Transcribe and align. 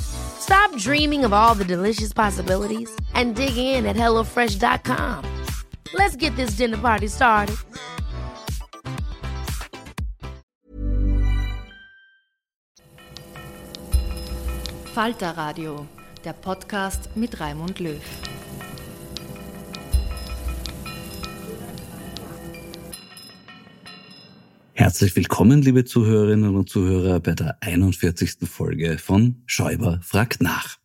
Stop 0.00 0.74
dreaming 0.76 1.24
of 1.24 1.32
all 1.32 1.54
the 1.54 1.64
delicious 1.64 2.12
possibilities 2.12 2.90
and 3.14 3.34
dig 3.34 3.56
in 3.56 3.86
at 3.86 3.96
HelloFresh.com. 3.96 5.24
Let's 5.94 6.16
get 6.16 6.34
this 6.36 6.50
dinner 6.50 6.78
party 6.78 7.08
started. 7.08 7.56
Falter 14.94 15.36
Radio, 15.36 15.86
der 16.24 16.32
Podcast 16.32 17.14
mit 17.14 17.38
Raimund 17.38 17.78
Löw. 17.78 18.00
Herzlich 24.78 25.16
willkommen, 25.16 25.60
liebe 25.60 25.84
Zuhörerinnen 25.84 26.54
und 26.54 26.70
Zuhörer, 26.70 27.18
bei 27.18 27.34
der 27.34 27.60
41. 27.64 28.48
Folge 28.48 28.96
von 28.98 29.42
Schäuber 29.44 29.98
fragt 30.04 30.40
nach. 30.40 30.78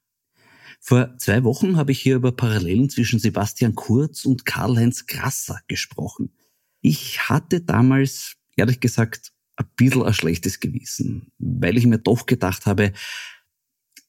Vor 0.80 1.16
zwei 1.20 1.44
Wochen 1.44 1.78
habe 1.78 1.92
ich 1.92 2.00
hier 2.02 2.16
über 2.16 2.32
Parallelen 2.32 2.90
zwischen 2.90 3.20
Sebastian 3.20 3.76
Kurz 3.76 4.26
und 4.26 4.48
Karl-Heinz 4.48 5.06
Grasser 5.06 5.60
gesprochen. 5.68 6.34
Ich 6.82 7.30
hatte 7.30 7.62
damals, 7.62 8.34
ehrlich 8.56 8.80
gesagt, 8.80 9.32
ein 9.58 9.68
bisschen 9.76 10.02
ein 10.02 10.14
schlechtes 10.16 10.60
Gewissen, 10.60 11.32
weil 11.38 11.78
ich 11.78 11.86
mir 11.86 12.00
doch 12.00 12.26
gedacht 12.26 12.66
habe, 12.66 12.94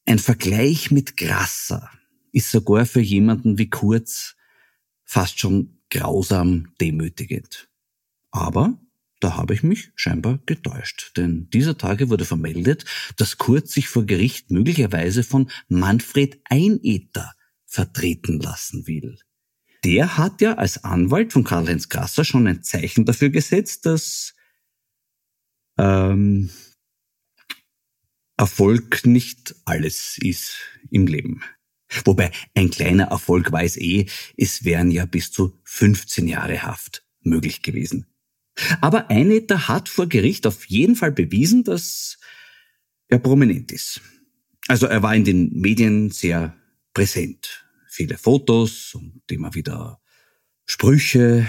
ein 0.07 0.19
Vergleich 0.19 0.93
mit 0.93 1.19
Grasser 1.19 1.91
ist 2.33 2.51
sogar 2.51 2.87
für 2.87 3.03
jemanden 3.03 3.59
wie 3.59 3.69
Kurz 3.69 4.35
fast 5.05 5.39
schon 5.39 5.83
grausam 5.91 6.73
demütigend. 6.81 7.69
Aber 8.31 8.79
da 9.25 9.36
habe 9.36 9.55
ich 9.55 9.62
mich 9.62 9.91
scheinbar 9.94 10.39
getäuscht, 10.44 11.12
denn 11.17 11.48
dieser 11.48 11.78
Tage 11.78 12.11
wurde 12.11 12.27
vermeldet, 12.27 12.84
dass 13.17 13.39
Kurz 13.39 13.72
sich 13.72 13.89
vor 13.89 14.05
Gericht 14.05 14.50
möglicherweise 14.50 15.22
von 15.22 15.50
Manfred 15.67 16.42
Einether 16.44 17.33
vertreten 17.64 18.39
lassen 18.39 18.86
will. 18.86 19.19
Der 19.83 20.19
hat 20.19 20.42
ja 20.42 20.56
als 20.58 20.84
Anwalt 20.84 21.33
von 21.33 21.42
Karl-Heinz 21.42 21.89
Grasser 21.89 22.22
schon 22.22 22.47
ein 22.47 22.62
Zeichen 22.62 23.06
dafür 23.06 23.30
gesetzt, 23.30 23.86
dass 23.86 24.34
ähm, 25.78 26.50
Erfolg 28.36 29.06
nicht 29.06 29.55
alles 29.64 30.19
ist 30.20 30.58
im 30.91 31.06
Leben. 31.06 31.42
Wobei 32.05 32.30
ein 32.55 32.69
kleiner 32.69 33.05
Erfolg 33.05 33.50
weiß 33.50 33.78
eh, 33.78 34.05
es 34.36 34.64
wären 34.64 34.91
ja 34.91 35.06
bis 35.06 35.33
zu 35.33 35.58
15 35.64 36.28
Jahre 36.28 36.62
Haft 36.62 37.06
möglich 37.22 37.62
gewesen. 37.62 38.06
Aber 38.81 39.11
Einetter 39.11 39.69
hat 39.69 39.89
vor 39.89 40.09
Gericht 40.09 40.47
auf 40.47 40.67
jeden 40.67 40.97
Fall 40.97 41.13
bewiesen, 41.13 41.65
dass 41.65 42.19
er 43.09 43.19
prominent 43.19 43.73
ist. 43.73 44.01
Also 44.69 44.87
er 44.87 45.03
war 45.03 45.15
in 45.15 45.25
den 45.25 45.51
Medien 45.53 46.11
sehr 46.11 46.57
präsent. 46.95 47.67
Viele 47.89 48.17
Fotos 48.17 48.95
und 48.95 49.23
immer 49.31 49.55
wieder 49.55 50.01
Sprüche. 50.64 51.47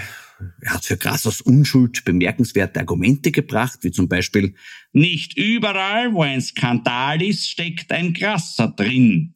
Er 0.60 0.74
hat 0.74 0.84
für 0.84 0.98
Grassers 0.98 1.40
Unschuld 1.40 2.04
bemerkenswerte 2.04 2.80
Argumente 2.80 3.30
gebracht, 3.30 3.78
wie 3.82 3.90
zum 3.90 4.08
Beispiel 4.08 4.54
Nicht 4.92 5.38
überall, 5.38 6.12
wo 6.12 6.22
ein 6.22 6.42
Skandal 6.42 7.22
ist, 7.22 7.48
steckt 7.48 7.90
ein 7.90 8.12
Grasser 8.12 8.68
drin. 8.68 9.34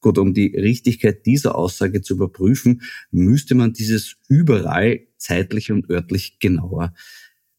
Gut, 0.00 0.18
um 0.18 0.34
die 0.34 0.48
Richtigkeit 0.56 1.24
dieser 1.26 1.54
Aussage 1.54 2.02
zu 2.02 2.14
überprüfen, 2.14 2.82
müsste 3.12 3.54
man 3.54 3.72
dieses 3.72 4.16
überall 4.28 5.06
zeitlich 5.22 5.70
und 5.70 5.88
örtlich 5.88 6.38
genauer 6.38 6.94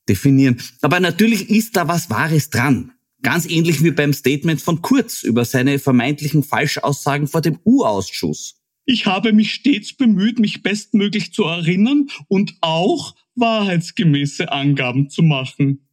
definieren. 0.07 0.61
Aber 0.81 0.99
natürlich 0.99 1.49
ist 1.49 1.75
da 1.75 1.87
was 1.87 2.09
Wahres 2.09 2.49
dran. 2.49 2.91
Ganz 3.21 3.45
ähnlich 3.49 3.83
wie 3.83 3.91
beim 3.91 4.11
Statement 4.11 4.61
von 4.61 4.81
Kurz 4.81 5.23
über 5.23 5.45
seine 5.45 5.79
vermeintlichen 5.79 6.43
Falschaussagen 6.43 7.27
vor 7.27 7.41
dem 7.41 7.57
U-Ausschuss. 7.65 8.55
Ich 8.85 9.05
habe 9.05 9.31
mich 9.31 9.53
stets 9.53 9.93
bemüht, 9.93 10.39
mich 10.39 10.61
bestmöglich 10.61 11.33
zu 11.33 11.43
erinnern 11.45 12.07
und 12.27 12.55
auch 12.59 13.15
wahrheitsgemäße 13.35 14.51
Angaben 14.51 15.09
zu 15.09 15.23
machen. 15.23 15.87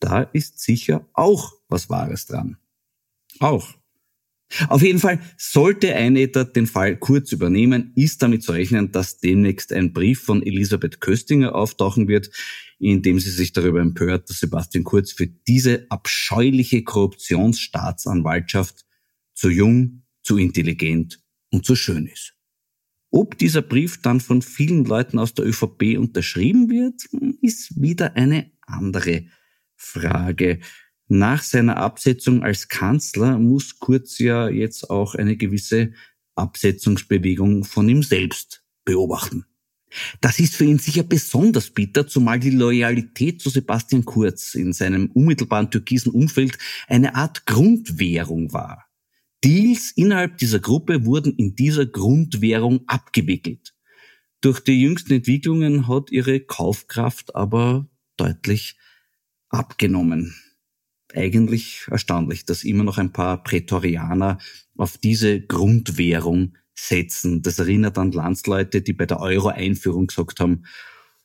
Da 0.00 0.22
ist 0.22 0.58
sicher 0.60 1.06
auch 1.12 1.52
was 1.68 1.88
Wahres 1.90 2.26
dran. 2.26 2.56
Auch. 3.38 3.77
Auf 4.68 4.82
jeden 4.82 4.98
Fall 4.98 5.20
sollte 5.36 5.94
Einetter 5.94 6.44
den 6.44 6.66
Fall 6.66 6.96
kurz 6.96 7.32
übernehmen, 7.32 7.92
ist 7.96 8.22
damit 8.22 8.42
zu 8.42 8.52
rechnen, 8.52 8.92
dass 8.92 9.18
demnächst 9.18 9.72
ein 9.72 9.92
Brief 9.92 10.22
von 10.22 10.42
Elisabeth 10.42 11.00
Köstinger 11.00 11.54
auftauchen 11.54 12.08
wird, 12.08 12.30
in 12.78 13.02
dem 13.02 13.20
sie 13.20 13.30
sich 13.30 13.52
darüber 13.52 13.80
empört, 13.80 14.30
dass 14.30 14.40
Sebastian 14.40 14.84
Kurz 14.84 15.12
für 15.12 15.26
diese 15.26 15.86
abscheuliche 15.90 16.82
Korruptionsstaatsanwaltschaft 16.82 18.86
zu 19.34 19.50
jung, 19.50 20.04
zu 20.22 20.38
intelligent 20.38 21.20
und 21.50 21.66
zu 21.66 21.76
schön 21.76 22.06
ist. 22.06 22.34
Ob 23.10 23.38
dieser 23.38 23.62
Brief 23.62 24.02
dann 24.02 24.20
von 24.20 24.42
vielen 24.42 24.84
Leuten 24.84 25.18
aus 25.18 25.34
der 25.34 25.46
ÖVP 25.46 25.98
unterschrieben 25.98 26.68
wird, 26.68 27.04
ist 27.42 27.80
wieder 27.80 28.16
eine 28.16 28.50
andere 28.62 29.24
Frage. 29.76 30.60
Nach 31.10 31.42
seiner 31.42 31.78
Absetzung 31.78 32.42
als 32.42 32.68
Kanzler 32.68 33.38
muss 33.38 33.78
Kurz 33.78 34.18
ja 34.18 34.50
jetzt 34.50 34.90
auch 34.90 35.14
eine 35.14 35.38
gewisse 35.38 35.92
Absetzungsbewegung 36.34 37.64
von 37.64 37.88
ihm 37.88 38.02
selbst 38.02 38.62
beobachten. 38.84 39.46
Das 40.20 40.38
ist 40.38 40.54
für 40.54 40.66
ihn 40.66 40.78
sicher 40.78 41.02
besonders 41.02 41.70
bitter, 41.70 42.06
zumal 42.06 42.38
die 42.38 42.50
Loyalität 42.50 43.40
zu 43.40 43.48
Sebastian 43.48 44.04
Kurz 44.04 44.54
in 44.54 44.74
seinem 44.74 45.10
unmittelbaren 45.12 45.70
türkisen 45.70 46.12
Umfeld 46.12 46.58
eine 46.88 47.14
Art 47.14 47.46
Grundwährung 47.46 48.52
war. 48.52 48.84
Deals 49.42 49.92
innerhalb 49.96 50.36
dieser 50.36 50.58
Gruppe 50.58 51.06
wurden 51.06 51.34
in 51.36 51.56
dieser 51.56 51.86
Grundwährung 51.86 52.82
abgewickelt. 52.86 53.74
Durch 54.42 54.60
die 54.60 54.78
jüngsten 54.78 55.14
Entwicklungen 55.14 55.88
hat 55.88 56.10
ihre 56.10 56.40
Kaufkraft 56.40 57.34
aber 57.34 57.88
deutlich 58.18 58.76
abgenommen 59.48 60.34
eigentlich 61.14 61.86
erstaunlich, 61.90 62.44
dass 62.44 62.64
immer 62.64 62.84
noch 62.84 62.98
ein 62.98 63.12
paar 63.12 63.42
Prätorianer 63.42 64.38
auf 64.76 64.98
diese 64.98 65.40
Grundwährung 65.40 66.56
setzen. 66.74 67.42
Das 67.42 67.58
erinnert 67.58 67.98
an 67.98 68.12
Landsleute, 68.12 68.82
die 68.82 68.92
bei 68.92 69.06
der 69.06 69.20
Euro-Einführung 69.20 70.06
gesagt 70.06 70.40
haben, 70.40 70.64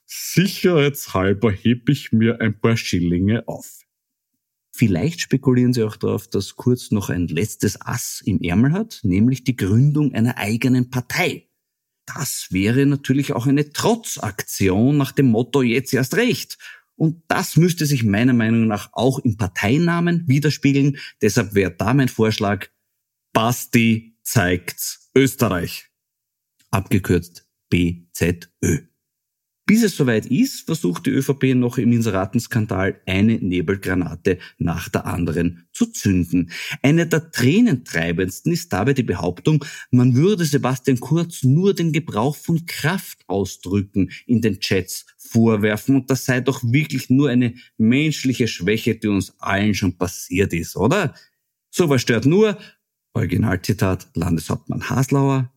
sicherheitshalber 0.06 1.52
hebe 1.52 1.92
ich 1.92 2.12
mir 2.12 2.42
ein 2.42 2.60
paar 2.60 2.78
Schillinge 2.78 3.48
auf. 3.48 3.82
Vielleicht 4.76 5.22
spekulieren 5.22 5.74
sie 5.74 5.84
auch 5.84 5.98
darauf, 5.98 6.28
dass 6.28 6.56
Kurz 6.56 6.90
noch 6.90 7.10
ein 7.10 7.28
letztes 7.28 7.80
Ass 7.80 8.22
im 8.26 8.42
Ärmel 8.42 8.74
hat, 8.74 9.02
nämlich 9.04 9.44
die 9.44 9.56
Gründung 9.56 10.14
einer 10.14 10.38
eigenen 10.38 10.90
Partei. 10.90 11.48
Das 12.06 12.48
wäre 12.50 12.86
natürlich 12.86 13.34
auch 13.34 13.46
eine 13.46 13.72
Trotzaktion 13.72 14.98
nach 14.98 15.12
dem 15.12 15.28
Motto 15.28 15.62
jetzt 15.62 15.94
erst 15.94 16.16
recht 16.16 16.58
und 16.96 17.24
das 17.28 17.58
müsste 17.58 17.86
sich 17.86 18.04
meiner 18.04 18.34
Meinung 18.34 18.68
nach 18.68 18.90
auch 18.94 19.20
im 19.20 19.38
Parteinamen 19.38 20.28
widerspiegeln. 20.28 20.98
Deshalb 21.22 21.54
wäre 21.54 21.72
da 21.72 21.94
mein 21.94 22.10
Vorschlag, 22.10 22.68
Basti 23.34 24.18
zeigt's 24.22 25.10
Österreich. 25.16 25.90
Abgekürzt 26.72 27.48
BZÖ. 27.70 28.93
Bis 29.66 29.82
es 29.82 29.96
soweit 29.96 30.26
ist, 30.26 30.66
versucht 30.66 31.06
die 31.06 31.12
ÖVP 31.12 31.56
noch 31.56 31.78
im 31.78 31.94
Inseratenskandal 31.94 33.00
eine 33.06 33.36
Nebelgranate 33.36 34.38
nach 34.58 34.90
der 34.90 35.06
anderen 35.06 35.68
zu 35.72 35.86
zünden. 35.86 36.52
Eine 36.82 37.08
der 37.08 37.32
tränentreibendsten 37.32 38.52
ist 38.52 38.74
dabei 38.74 38.94
die 38.94 39.04
Behauptung, 39.04 39.64
man 39.90 40.16
würde 40.16 40.44
Sebastian 40.44 41.00
Kurz 41.00 41.44
nur 41.44 41.74
den 41.74 41.94
Gebrauch 41.94 42.36
von 42.36 42.66
Kraftausdrücken 42.66 44.12
in 44.26 44.42
den 44.42 44.60
Chats 44.60 45.06
vorwerfen 45.18 45.96
und 45.96 46.10
das 46.10 46.26
sei 46.26 46.42
doch 46.42 46.62
wirklich 46.64 47.10
nur 47.10 47.30
eine 47.30 47.54
menschliche 47.78 48.50
Schwäche, 48.50 48.96
die 48.96 49.08
uns 49.08 49.34
allen 49.40 49.76
schon 49.76 49.98
passiert 49.98 50.52
ist, 50.52 50.76
oder? 50.76 51.16
Sowas 51.70 52.02
stört 52.02 52.26
nur, 52.26 52.58
Originalzitat 53.14 54.10
Landeshauptmann 54.14 54.90
Haslauer, 54.90 55.53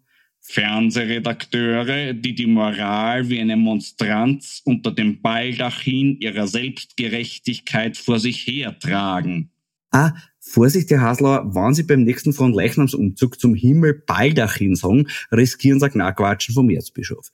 Fernsehredakteure, 0.48 2.14
die 2.14 2.34
die 2.34 2.46
Moral 2.46 3.28
wie 3.28 3.40
eine 3.40 3.56
Monstranz 3.56 4.62
unter 4.64 4.92
dem 4.92 5.20
Baldachin 5.20 6.18
ihrer 6.20 6.46
Selbstgerechtigkeit 6.46 7.96
vor 7.96 8.20
sich 8.20 8.46
hertragen. 8.46 9.50
Ah, 9.90 10.12
Vorsicht, 10.38 10.90
Herr 10.90 11.00
Haslauer, 11.00 11.54
wenn 11.54 11.74
Sie 11.74 11.82
beim 11.82 12.04
nächsten 12.04 12.32
Fronleichnamsumzug 12.32 13.40
zum 13.40 13.54
Himmel 13.54 14.02
Baldachin 14.06 14.76
sagen, 14.76 15.08
riskieren 15.32 15.80
Sie 15.80 15.90
Knackwatschen 15.90 16.54
vom 16.54 16.70
Erzbischof. 16.70 17.30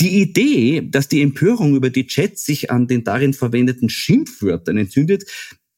Die 0.00 0.22
Idee, 0.22 0.88
dass 0.88 1.08
die 1.08 1.20
Empörung 1.20 1.76
über 1.76 1.90
die 1.90 2.06
Chats 2.06 2.46
sich 2.46 2.70
an 2.70 2.86
den 2.88 3.04
darin 3.04 3.34
verwendeten 3.34 3.90
Schimpfwörtern 3.90 4.78
entzündet, 4.78 5.24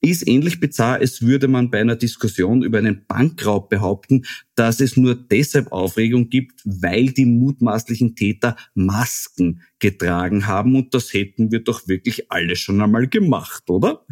ist 0.03 0.27
ähnlich 0.27 0.59
bizarr, 0.59 0.97
als 0.97 1.23
würde 1.23 1.47
man 1.49 1.71
bei 1.71 1.81
einer 1.81 1.97
Diskussion 1.97 2.63
über 2.63 2.79
einen 2.79 3.07
Bankraub 3.07 3.71
behaupten, 3.71 4.25
dass 4.57 4.81
es 4.81 4.97
nur 4.97 5.15
deshalb 5.15 5.71
Aufregung 5.71 6.29
gibt, 6.29 6.61
weil 6.65 7.11
die 7.11 7.25
mutmaßlichen 7.25 8.17
Täter 8.17 8.57
Masken 8.75 9.63
getragen 9.79 10.47
haben 10.47 10.75
und 10.75 10.93
das 10.93 11.13
hätten 11.13 11.53
wir 11.53 11.61
doch 11.61 11.87
wirklich 11.87 12.31
alle 12.31 12.57
schon 12.57 12.81
einmal 12.81 13.09
gemacht, 13.09 13.71
oder? 13.71 14.05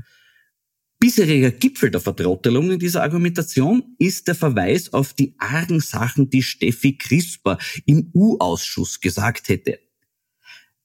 Bisheriger 1.01 1.51
Gipfel 1.51 1.91
der 1.91 2.01
Vertrottelung 2.01 2.71
in 2.71 2.79
dieser 2.79 3.03
Argumentation 3.03 3.97
ist 3.99 4.29
der 4.29 4.35
Verweis 4.35 4.93
auf 4.93 5.15
die 5.15 5.35
argen 5.39 5.81
Sachen, 5.81 6.31
die 6.31 6.43
Steffi 6.43 6.99
Crisper 6.99 7.59
im 7.87 8.11
U-Ausschuss 8.15 9.01
gesagt 9.01 9.49
hätte. 9.49 9.81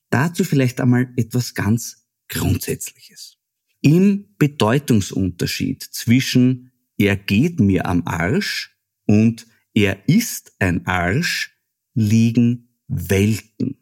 Dazu 0.09 0.45
vielleicht 0.45 0.79
einmal 0.79 1.13
etwas 1.17 1.53
ganz 1.53 2.07
Grundsätzliches. 2.29 3.37
Im 3.85 4.33
Bedeutungsunterschied 4.39 5.83
zwischen 5.83 6.71
er 6.97 7.15
geht 7.15 7.59
mir 7.59 7.85
am 7.85 8.01
Arsch 8.07 8.75
und 9.05 9.45
er 9.75 10.09
ist 10.09 10.53
ein 10.57 10.87
Arsch 10.87 11.55
liegen 11.93 12.79
Welten. 12.87 13.77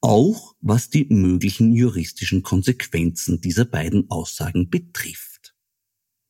Auch 0.00 0.54
was 0.62 0.88
die 0.88 1.04
möglichen 1.10 1.74
juristischen 1.74 2.42
Konsequenzen 2.42 3.42
dieser 3.42 3.66
beiden 3.66 4.08
Aussagen 4.08 4.70
betrifft. 4.70 5.54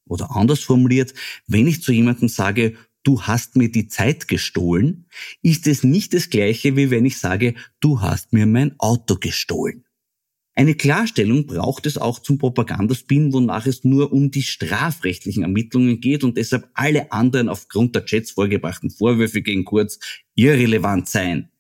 Oder 0.05 0.35
anders 0.35 0.59
formuliert, 0.59 1.15
wenn 1.47 1.69
ich 1.69 1.85
zu 1.85 1.93
jemandem 1.93 2.29
sage, 2.29 2.77
du 3.05 3.23
hast 3.23 3.55
mir 3.55 3.71
die 3.71 3.87
Zeit 3.87 4.27
gestohlen, 4.27 5.07
ist 5.43 5.69
es 5.69 5.85
nicht 5.85 6.13
das 6.13 6.29
gleiche, 6.29 6.75
wie 6.75 6.91
wenn 6.91 7.05
ich 7.05 7.19
sage, 7.19 7.55
du 7.79 8.01
hast 8.01 8.33
mir 8.33 8.47
mein 8.47 8.75
Auto 8.81 9.15
gestohlen. 9.15 9.85
Eine 10.61 10.75
Klarstellung 10.75 11.47
braucht 11.47 11.87
es 11.87 11.97
auch 11.97 12.19
zum 12.19 12.37
Propagandaspin, 12.37 13.33
wonach 13.33 13.65
es 13.65 13.83
nur 13.83 14.13
um 14.13 14.31
die 14.31 14.43
strafrechtlichen 14.43 15.43
Ermittlungen 15.43 16.03
geht 16.03 16.23
und 16.23 16.37
deshalb 16.37 16.69
alle 16.75 17.13
anderen 17.13 17.49
aufgrund 17.49 17.95
der 17.95 18.05
Chats 18.05 18.33
vorgebrachten 18.33 18.91
Vorwürfe 18.91 19.41
gegen 19.41 19.65
Kurz 19.65 19.99
irrelevant 20.35 21.09
seien. 21.09 21.51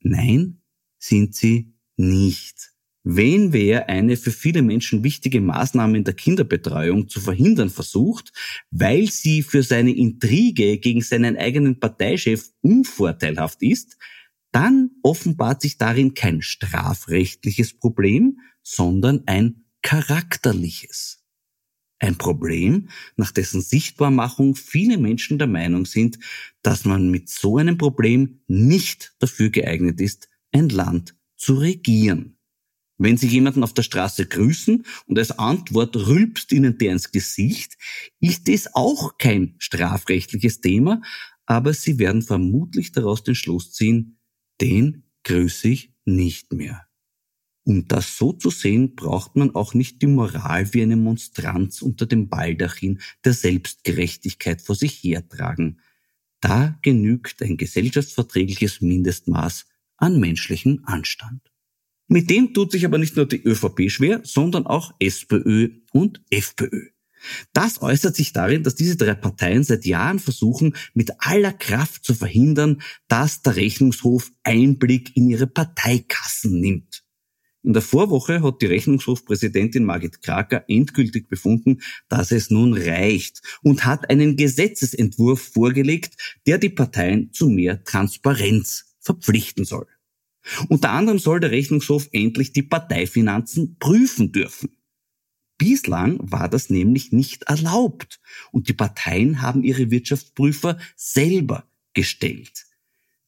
Nein, 0.00 0.60
sind 0.98 1.34
sie 1.34 1.72
nicht. 1.96 2.72
Wenn 3.02 3.54
wer 3.54 3.88
eine 3.88 4.18
für 4.18 4.30
viele 4.30 4.60
Menschen 4.60 5.02
wichtige 5.04 5.40
Maßnahme 5.40 5.96
in 5.96 6.04
der 6.04 6.12
Kinderbetreuung 6.12 7.08
zu 7.08 7.18
verhindern 7.18 7.70
versucht, 7.70 8.30
weil 8.70 9.10
sie 9.10 9.42
für 9.42 9.62
seine 9.62 9.96
Intrige 9.96 10.76
gegen 10.76 11.00
seinen 11.00 11.38
eigenen 11.38 11.80
Parteichef 11.80 12.50
unvorteilhaft 12.60 13.62
ist, 13.62 13.96
dann 14.52 14.90
offenbart 15.02 15.62
sich 15.62 15.78
darin 15.78 16.14
kein 16.14 16.42
strafrechtliches 16.42 17.78
Problem, 17.78 18.38
sondern 18.62 19.22
ein 19.26 19.64
charakterliches. 19.82 21.24
Ein 21.98 22.18
Problem, 22.18 22.88
nach 23.16 23.30
dessen 23.30 23.60
Sichtbarmachung 23.60 24.56
viele 24.56 24.98
Menschen 24.98 25.38
der 25.38 25.46
Meinung 25.46 25.86
sind, 25.86 26.18
dass 26.62 26.84
man 26.84 27.10
mit 27.10 27.28
so 27.28 27.58
einem 27.58 27.78
Problem 27.78 28.40
nicht 28.48 29.14
dafür 29.20 29.50
geeignet 29.50 30.00
ist, 30.00 30.28
ein 30.50 30.68
Land 30.68 31.16
zu 31.36 31.54
regieren. 31.54 32.38
Wenn 32.98 33.16
Sie 33.16 33.26
jemanden 33.28 33.64
auf 33.64 33.72
der 33.72 33.82
Straße 33.82 34.26
grüßen 34.26 34.84
und 35.06 35.18
als 35.18 35.32
Antwort 35.38 35.96
rülpst 35.96 36.52
Ihnen 36.52 36.76
der 36.78 36.92
ins 36.92 37.10
Gesicht, 37.10 37.76
ist 38.20 38.48
es 38.48 38.74
auch 38.74 39.16
kein 39.18 39.54
strafrechtliches 39.58 40.60
Thema, 40.60 41.02
aber 41.46 41.72
Sie 41.72 41.98
werden 41.98 42.22
vermutlich 42.22 42.92
daraus 42.92 43.24
den 43.24 43.34
Schluss 43.34 43.72
ziehen, 43.72 44.18
den 44.60 45.04
grüße 45.24 45.68
ich 45.68 45.92
nicht 46.04 46.52
mehr. 46.52 46.86
Um 47.64 47.86
das 47.86 48.16
so 48.16 48.32
zu 48.32 48.50
sehen, 48.50 48.96
braucht 48.96 49.36
man 49.36 49.54
auch 49.54 49.72
nicht 49.72 50.02
die 50.02 50.08
Moral 50.08 50.72
wie 50.74 50.82
eine 50.82 50.96
Monstranz 50.96 51.80
unter 51.80 52.06
dem 52.06 52.28
Baldachin 52.28 53.00
der 53.24 53.34
Selbstgerechtigkeit 53.34 54.60
vor 54.60 54.74
sich 54.74 55.02
hertragen. 55.02 55.78
Da 56.40 56.76
genügt 56.82 57.40
ein 57.40 57.56
gesellschaftsverträgliches 57.56 58.80
Mindestmaß 58.80 59.66
an 59.96 60.18
menschlichen 60.18 60.84
Anstand. 60.84 61.52
Mit 62.08 62.28
dem 62.30 62.52
tut 62.52 62.72
sich 62.72 62.84
aber 62.84 62.98
nicht 62.98 63.16
nur 63.16 63.26
die 63.26 63.42
ÖVP 63.42 63.90
schwer, 63.90 64.20
sondern 64.24 64.66
auch 64.66 64.92
SPÖ 64.98 65.70
und 65.92 66.20
FPÖ. 66.30 66.91
Das 67.52 67.82
äußert 67.82 68.16
sich 68.16 68.32
darin, 68.32 68.62
dass 68.62 68.74
diese 68.74 68.96
drei 68.96 69.14
Parteien 69.14 69.64
seit 69.64 69.84
Jahren 69.84 70.18
versuchen, 70.18 70.74
mit 70.94 71.12
aller 71.18 71.52
Kraft 71.52 72.04
zu 72.04 72.14
verhindern, 72.14 72.82
dass 73.08 73.42
der 73.42 73.56
Rechnungshof 73.56 74.32
Einblick 74.42 75.16
in 75.16 75.28
ihre 75.28 75.46
Parteikassen 75.46 76.60
nimmt. 76.60 77.04
In 77.64 77.74
der 77.74 77.82
Vorwoche 77.82 78.42
hat 78.42 78.60
die 78.60 78.66
Rechnungshofpräsidentin 78.66 79.84
Margit 79.84 80.20
Kraker 80.20 80.64
endgültig 80.68 81.28
befunden, 81.28 81.80
dass 82.08 82.32
es 82.32 82.50
nun 82.50 82.74
reicht 82.76 83.40
und 83.62 83.84
hat 83.84 84.10
einen 84.10 84.36
Gesetzesentwurf 84.36 85.52
vorgelegt, 85.52 86.40
der 86.46 86.58
die 86.58 86.70
Parteien 86.70 87.32
zu 87.32 87.48
mehr 87.48 87.84
Transparenz 87.84 88.96
verpflichten 88.98 89.64
soll. 89.64 89.86
Unter 90.68 90.90
anderem 90.90 91.20
soll 91.20 91.38
der 91.38 91.52
Rechnungshof 91.52 92.08
endlich 92.10 92.52
die 92.52 92.64
Parteifinanzen 92.64 93.76
prüfen 93.78 94.32
dürfen. 94.32 94.70
Bislang 95.62 96.18
war 96.20 96.48
das 96.48 96.70
nämlich 96.70 97.12
nicht 97.12 97.44
erlaubt 97.44 98.18
und 98.50 98.68
die 98.68 98.72
Parteien 98.72 99.42
haben 99.42 99.62
ihre 99.62 99.92
Wirtschaftsprüfer 99.92 100.76
selber 100.96 101.68
gestellt. 101.94 102.66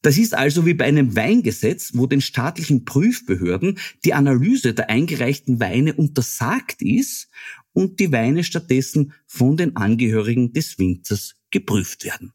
Das 0.01 0.17
ist 0.17 0.33
also 0.33 0.65
wie 0.65 0.73
bei 0.73 0.83
einem 0.83 1.15
Weingesetz, 1.15 1.91
wo 1.93 2.07
den 2.07 2.19
staatlichen 2.19 2.83
Prüfbehörden 2.83 3.79
die 4.03 4.13
Analyse 4.13 4.73
der 4.73 4.89
eingereichten 4.89 5.61
Weine 5.61 5.93
untersagt 5.93 6.81
ist 6.81 7.29
und 7.71 8.01
die 8.01 8.11
Weine 8.11 8.43
stattdessen 8.43 9.13
von 9.25 9.55
den 9.55 9.77
Angehörigen 9.77 10.51
des 10.51 10.77
Winzers 10.77 11.35
geprüft 11.51 12.03
werden. 12.03 12.33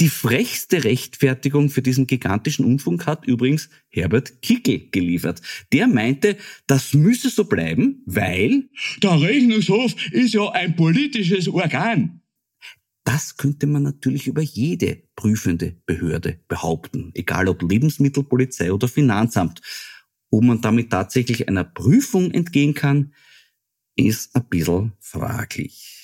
Die 0.00 0.08
frechste 0.08 0.82
Rechtfertigung 0.82 1.70
für 1.70 1.82
diesen 1.82 2.06
gigantischen 2.06 2.64
Unfug 2.64 3.06
hat 3.06 3.26
übrigens 3.26 3.68
Herbert 3.88 4.42
Kickel 4.42 4.88
geliefert. 4.90 5.40
Der 5.72 5.86
meinte, 5.86 6.36
das 6.66 6.94
müsse 6.94 7.30
so 7.30 7.44
bleiben, 7.44 8.02
weil 8.06 8.68
der 9.02 9.20
Rechnungshof 9.20 9.94
ist 10.10 10.34
ja 10.34 10.50
ein 10.50 10.74
politisches 10.74 11.46
Organ. 11.48 12.22
Das 13.04 13.36
könnte 13.36 13.66
man 13.66 13.82
natürlich 13.82 14.26
über 14.26 14.42
jede 14.42 15.02
prüfende 15.14 15.76
Behörde 15.86 16.40
behaupten, 16.48 17.12
egal 17.14 17.48
ob 17.48 17.62
Lebensmittelpolizei 17.62 18.72
oder 18.72 18.88
Finanzamt. 18.88 19.60
Ob 20.30 20.42
man 20.42 20.60
damit 20.60 20.90
tatsächlich 20.90 21.48
einer 21.48 21.64
Prüfung 21.64 22.32
entgehen 22.32 22.74
kann, 22.74 23.12
ist 23.94 24.34
ein 24.34 24.48
bisschen 24.48 24.92
fraglich 24.98 26.03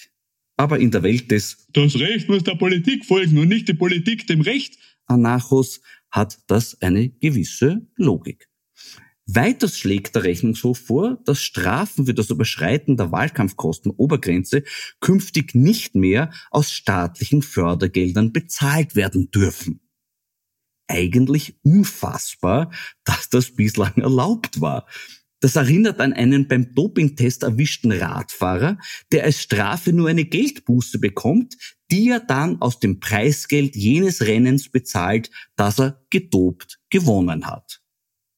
aber 0.60 0.78
in 0.78 0.90
der 0.90 1.02
Welt 1.02 1.30
des 1.30 1.66
Das 1.72 1.98
Recht 1.98 2.28
muss 2.28 2.44
der 2.44 2.54
Politik 2.54 3.06
folgen 3.06 3.38
und 3.38 3.48
nicht 3.48 3.66
die 3.66 3.74
Politik 3.74 4.26
dem 4.26 4.42
Recht 4.42 4.76
Anarchos 5.06 5.80
hat 6.10 6.38
das 6.48 6.80
eine 6.82 7.08
gewisse 7.08 7.88
Logik. 7.96 8.50
Weiters 9.26 9.78
schlägt 9.78 10.14
der 10.14 10.24
Rechnungshof 10.24 10.78
vor, 10.78 11.18
dass 11.24 11.40
Strafen 11.40 12.04
für 12.04 12.12
das 12.12 12.28
Überschreiten 12.28 12.98
der 12.98 13.10
Wahlkampfkostenobergrenze 13.10 14.64
künftig 15.00 15.54
nicht 15.54 15.94
mehr 15.94 16.30
aus 16.50 16.72
staatlichen 16.72 17.40
Fördergeldern 17.40 18.32
bezahlt 18.32 18.94
werden 18.96 19.30
dürfen. 19.30 19.80
Eigentlich 20.88 21.54
unfassbar, 21.62 22.70
dass 23.04 23.30
das 23.30 23.52
bislang 23.54 23.94
erlaubt 23.96 24.60
war. 24.60 24.86
Das 25.40 25.56
erinnert 25.56 26.00
an 26.00 26.12
einen 26.12 26.49
beim 26.49 26.75
Dopingtest 26.75 27.42
erwischten 27.42 27.92
Radfahrer, 27.92 28.78
der 29.11 29.25
als 29.25 29.40
Strafe 29.40 29.92
nur 29.92 30.09
eine 30.09 30.26
Geldbuße 30.26 30.99
bekommt, 30.99 31.56
die 31.90 32.11
er 32.11 32.20
dann 32.20 32.61
aus 32.61 32.78
dem 32.78 33.00
Preisgeld 33.00 33.75
jenes 33.75 34.23
Rennens 34.23 34.68
bezahlt, 34.68 35.30
das 35.56 35.80
er 35.80 36.04
gedopt 36.11 36.78
gewonnen 36.90 37.47
hat. 37.47 37.80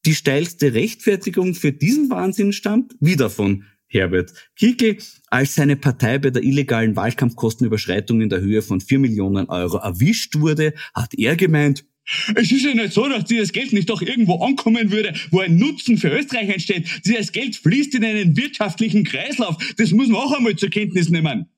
Die 0.06 0.14
steilste 0.14 0.74
Rechtfertigung 0.74 1.54
für 1.54 1.72
diesen 1.72 2.08
Wahnsinn 2.10 2.52
stammt 2.52 2.94
wieder 3.00 3.30
von 3.30 3.64
Herbert 3.86 4.32
Kickel, 4.56 4.98
als 5.28 5.54
seine 5.54 5.76
Partei 5.76 6.18
bei 6.18 6.30
der 6.30 6.42
illegalen 6.42 6.96
Wahlkampfkostenüberschreitung 6.96 8.20
in 8.22 8.30
der 8.30 8.40
Höhe 8.40 8.62
von 8.62 8.80
4 8.80 8.98
Millionen 8.98 9.48
Euro 9.48 9.76
erwischt 9.76 10.36
wurde, 10.36 10.72
hat 10.94 11.12
er 11.14 11.36
gemeint, 11.36 11.84
es 12.34 12.50
ist 12.50 12.64
ja 12.64 12.74
nicht 12.74 12.92
so, 12.92 13.08
dass 13.08 13.24
dieses 13.24 13.52
Geld 13.52 13.72
nicht 13.72 13.88
doch 13.88 14.02
irgendwo 14.02 14.42
ankommen 14.42 14.90
würde, 14.90 15.14
wo 15.30 15.40
ein 15.40 15.56
Nutzen 15.56 15.98
für 15.98 16.08
Österreich 16.08 16.48
entsteht. 16.48 16.88
Dieses 17.04 17.32
Geld 17.32 17.56
fließt 17.56 17.94
in 17.94 18.04
einen 18.04 18.36
wirtschaftlichen 18.36 19.04
Kreislauf. 19.04 19.56
Das 19.76 19.92
muss 19.92 20.08
man 20.08 20.20
auch 20.20 20.36
einmal 20.36 20.56
zur 20.56 20.70
Kenntnis 20.70 21.08
nehmen. 21.08 21.48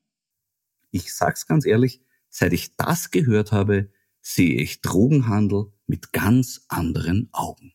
Ich 0.91 1.13
sag's 1.13 1.47
ganz 1.47 1.65
ehrlich, 1.65 1.99
seit 2.29 2.53
ich 2.53 2.75
das 2.77 3.11
gehört 3.11 3.51
habe, 3.51 3.89
sehe 4.21 4.61
ich 4.61 4.81
Drogenhandel 4.81 5.71
mit 5.87 6.13
ganz 6.13 6.65
anderen 6.67 7.29
Augen. 7.31 7.73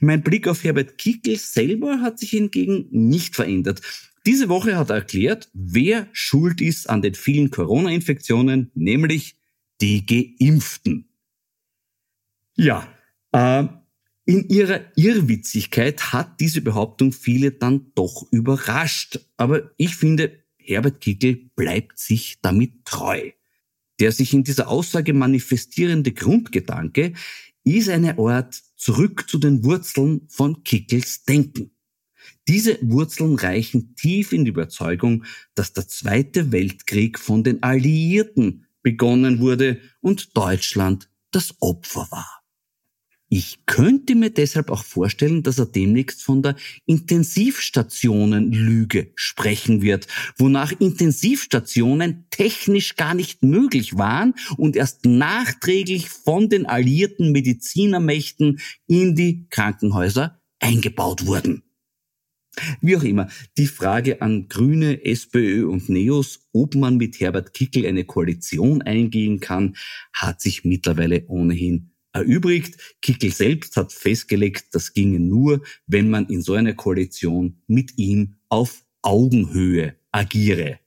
Mein 0.00 0.22
Blick 0.22 0.48
auf 0.48 0.64
Herbert 0.64 0.98
Kickel 0.98 1.36
selber 1.36 2.00
hat 2.00 2.18
sich 2.18 2.30
hingegen 2.30 2.88
nicht 2.90 3.36
verändert. 3.36 3.82
Diese 4.26 4.48
Woche 4.48 4.76
hat 4.76 4.90
er 4.90 4.96
erklärt, 4.96 5.48
wer 5.52 6.08
schuld 6.12 6.60
ist 6.60 6.90
an 6.90 7.02
den 7.02 7.14
vielen 7.14 7.50
Corona-Infektionen, 7.50 8.70
nämlich 8.74 9.36
die 9.80 10.04
Geimpften. 10.04 11.09
Ja, 12.60 12.86
äh, 13.32 13.64
in 14.26 14.50
ihrer 14.50 14.82
Irrwitzigkeit 14.94 16.12
hat 16.12 16.40
diese 16.40 16.60
Behauptung 16.60 17.10
viele 17.10 17.52
dann 17.52 17.90
doch 17.94 18.30
überrascht. 18.32 19.18
Aber 19.38 19.70
ich 19.78 19.96
finde, 19.96 20.44
Herbert 20.58 21.00
Kickel 21.00 21.48
bleibt 21.56 21.98
sich 21.98 22.38
damit 22.42 22.84
treu. 22.84 23.30
Der 23.98 24.12
sich 24.12 24.34
in 24.34 24.44
dieser 24.44 24.68
Aussage 24.68 25.14
manifestierende 25.14 26.12
Grundgedanke 26.12 27.14
ist 27.64 27.88
eine 27.88 28.18
Art 28.18 28.60
zurück 28.76 29.24
zu 29.26 29.38
den 29.38 29.64
Wurzeln 29.64 30.26
von 30.28 30.62
Kickels 30.62 31.24
Denken. 31.24 31.70
Diese 32.46 32.78
Wurzeln 32.82 33.36
reichen 33.36 33.94
tief 33.94 34.32
in 34.32 34.44
die 34.44 34.50
Überzeugung, 34.50 35.24
dass 35.54 35.72
der 35.72 35.88
Zweite 35.88 36.52
Weltkrieg 36.52 37.18
von 37.18 37.42
den 37.42 37.62
Alliierten 37.62 38.66
begonnen 38.82 39.40
wurde 39.40 39.80
und 40.02 40.36
Deutschland 40.36 41.08
das 41.30 41.54
Opfer 41.60 42.06
war. 42.10 42.39
Ich 43.32 43.64
könnte 43.64 44.16
mir 44.16 44.30
deshalb 44.30 44.72
auch 44.72 44.82
vorstellen, 44.82 45.44
dass 45.44 45.60
er 45.60 45.66
demnächst 45.66 46.20
von 46.20 46.42
der 46.42 46.56
Intensivstationenlüge 46.86 49.12
sprechen 49.14 49.82
wird, 49.82 50.08
wonach 50.36 50.72
Intensivstationen 50.72 52.26
technisch 52.30 52.96
gar 52.96 53.14
nicht 53.14 53.44
möglich 53.44 53.96
waren 53.96 54.34
und 54.56 54.74
erst 54.74 55.06
nachträglich 55.06 56.08
von 56.08 56.48
den 56.48 56.66
alliierten 56.66 57.30
Medizinermächten 57.30 58.58
in 58.88 59.14
die 59.14 59.46
Krankenhäuser 59.48 60.40
eingebaut 60.58 61.24
wurden. 61.24 61.62
Wie 62.80 62.96
auch 62.96 63.04
immer, 63.04 63.28
die 63.56 63.68
Frage 63.68 64.22
an 64.22 64.48
Grüne, 64.48 65.04
SPÖ 65.04 65.68
und 65.68 65.88
Neos, 65.88 66.48
ob 66.52 66.74
man 66.74 66.96
mit 66.96 67.20
Herbert 67.20 67.54
Kickel 67.54 67.86
eine 67.86 68.04
Koalition 68.04 68.82
eingehen 68.82 69.38
kann, 69.38 69.76
hat 70.12 70.40
sich 70.40 70.64
mittlerweile 70.64 71.26
ohnehin 71.28 71.89
erübrigt. 72.12 72.76
Kickel 73.02 73.32
selbst 73.32 73.76
hat 73.76 73.92
festgelegt, 73.92 74.66
das 74.72 74.92
ginge 74.92 75.20
nur, 75.20 75.62
wenn 75.86 76.10
man 76.10 76.26
in 76.26 76.42
so 76.42 76.54
einer 76.54 76.74
Koalition 76.74 77.62
mit 77.66 77.98
ihm 77.98 78.36
auf 78.48 78.84
Augenhöhe 79.02 79.96
agiere. 80.10 80.80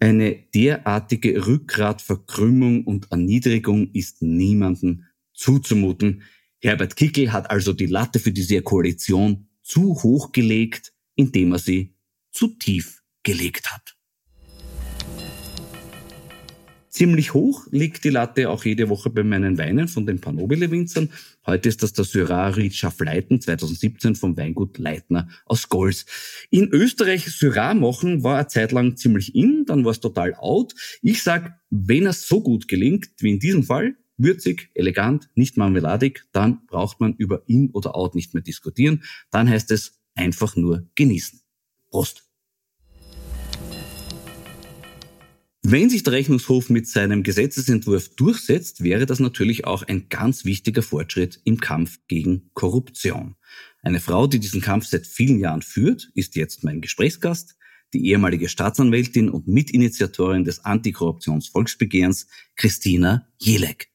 Eine 0.00 0.34
derartige 0.54 1.46
Rückgratverkrümmung 1.46 2.84
und 2.84 3.10
Erniedrigung 3.10 3.90
ist 3.92 4.22
niemandem 4.22 5.04
zuzumuten. 5.32 6.22
Herbert 6.60 6.96
Kickel 6.96 7.32
hat 7.32 7.50
also 7.50 7.72
die 7.72 7.86
Latte 7.86 8.18
für 8.18 8.32
diese 8.32 8.60
Koalition 8.62 9.48
zu 9.62 10.02
hoch 10.02 10.32
gelegt, 10.32 10.92
indem 11.14 11.52
er 11.52 11.58
sie 11.58 11.94
zu 12.32 12.48
tief 12.48 13.02
gelegt 13.22 13.72
hat. 13.72 13.93
Ziemlich 16.94 17.34
hoch 17.34 17.66
liegt 17.72 18.04
die 18.04 18.10
Latte 18.10 18.48
auch 18.48 18.64
jede 18.64 18.88
Woche 18.88 19.10
bei 19.10 19.24
meinen 19.24 19.58
Weinen 19.58 19.88
von 19.88 20.06
den 20.06 20.20
Panobile-Winzern. 20.20 21.10
Heute 21.44 21.68
ist 21.68 21.82
das 21.82 21.92
der 21.92 22.04
Syrah 22.04 22.50
Richa 22.50 22.92
Leiten 23.00 23.40
2017 23.40 24.14
vom 24.14 24.36
Weingut 24.36 24.78
Leitner 24.78 25.28
aus 25.44 25.68
Golz. 25.68 26.06
In 26.50 26.68
Österreich 26.68 27.24
Syrah 27.24 27.74
machen 27.74 28.22
war 28.22 28.38
eine 28.38 28.46
Zeit 28.46 28.70
lang 28.70 28.96
ziemlich 28.96 29.34
in, 29.34 29.64
dann 29.66 29.84
war 29.84 29.90
es 29.90 29.98
total 29.98 30.36
out. 30.36 30.72
Ich 31.02 31.24
sag, 31.24 31.58
wenn 31.68 32.06
es 32.06 32.28
so 32.28 32.40
gut 32.40 32.68
gelingt 32.68 33.10
wie 33.18 33.32
in 33.32 33.40
diesem 33.40 33.64
Fall, 33.64 33.96
würzig, 34.16 34.70
elegant, 34.74 35.28
nicht 35.34 35.56
marmeladig, 35.56 36.22
dann 36.30 36.64
braucht 36.68 37.00
man 37.00 37.14
über 37.14 37.42
in 37.48 37.70
oder 37.70 37.96
out 37.96 38.14
nicht 38.14 38.34
mehr 38.34 38.42
diskutieren. 38.44 39.02
Dann 39.32 39.50
heißt 39.50 39.72
es 39.72 40.00
einfach 40.14 40.54
nur 40.54 40.88
genießen. 40.94 41.40
Prost! 41.90 42.24
Wenn 45.74 45.90
sich 45.90 46.04
der 46.04 46.12
Rechnungshof 46.12 46.70
mit 46.70 46.86
seinem 46.86 47.24
Gesetzesentwurf 47.24 48.10
durchsetzt, 48.14 48.84
wäre 48.84 49.06
das 49.06 49.18
natürlich 49.18 49.66
auch 49.66 49.82
ein 49.82 50.08
ganz 50.08 50.44
wichtiger 50.44 50.82
Fortschritt 50.82 51.40
im 51.42 51.58
Kampf 51.58 51.98
gegen 52.06 52.48
Korruption. 52.54 53.34
Eine 53.82 53.98
Frau, 53.98 54.28
die 54.28 54.38
diesen 54.38 54.60
Kampf 54.60 54.86
seit 54.86 55.04
vielen 55.04 55.40
Jahren 55.40 55.62
führt, 55.62 56.12
ist 56.14 56.36
jetzt 56.36 56.62
mein 56.62 56.80
Gesprächsgast, 56.80 57.56
die 57.92 58.06
ehemalige 58.06 58.48
Staatsanwältin 58.48 59.28
und 59.28 59.48
Mitinitiatorin 59.48 60.44
des 60.44 60.64
Antikorruptionsvolksbegehrens, 60.64 62.28
Christina 62.54 63.26
Jelek. 63.40 63.88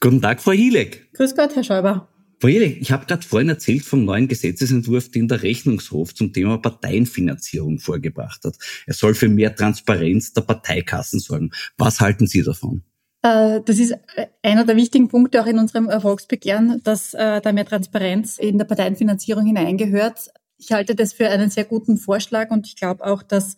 Guten 0.00 0.22
Tag, 0.22 0.40
Frau 0.40 0.52
Jelek. 0.52 1.12
Grüß 1.12 1.36
Gott, 1.36 1.54
Herr 1.54 1.64
Schäuber. 1.64 2.08
Frau 2.40 2.48
Jelek, 2.48 2.80
ich 2.80 2.92
habe 2.92 3.04
gerade 3.06 3.26
vorhin 3.26 3.48
erzählt 3.48 3.82
vom 3.82 4.04
neuen 4.04 4.28
Gesetzesentwurf, 4.28 5.10
den 5.10 5.26
der 5.26 5.42
Rechnungshof 5.42 6.14
zum 6.14 6.32
Thema 6.32 6.58
Parteienfinanzierung 6.58 7.80
vorgebracht 7.80 8.44
hat. 8.44 8.56
Er 8.86 8.94
soll 8.94 9.14
für 9.14 9.28
mehr 9.28 9.56
Transparenz 9.56 10.32
der 10.32 10.42
Parteikassen 10.42 11.18
sorgen. 11.18 11.50
Was 11.78 12.00
halten 12.00 12.28
Sie 12.28 12.42
davon? 12.42 12.82
Äh, 13.22 13.60
das 13.64 13.80
ist 13.80 13.90
äh, 14.14 14.26
einer 14.42 14.64
der 14.64 14.76
wichtigen 14.76 15.08
Punkte 15.08 15.42
auch 15.42 15.46
in 15.46 15.58
unserem 15.58 15.88
Erfolgsbegehren, 15.88 16.80
dass 16.84 17.12
äh, 17.14 17.40
da 17.40 17.52
mehr 17.52 17.66
Transparenz 17.66 18.38
in 18.38 18.56
der 18.58 18.66
Parteienfinanzierung 18.66 19.44
hineingehört. 19.44 20.30
Ich 20.58 20.70
halte 20.70 20.94
das 20.94 21.12
für 21.12 21.28
einen 21.28 21.50
sehr 21.50 21.64
guten 21.64 21.96
Vorschlag 21.96 22.50
und 22.50 22.68
ich 22.68 22.76
glaube 22.76 23.04
auch, 23.04 23.22
dass 23.22 23.56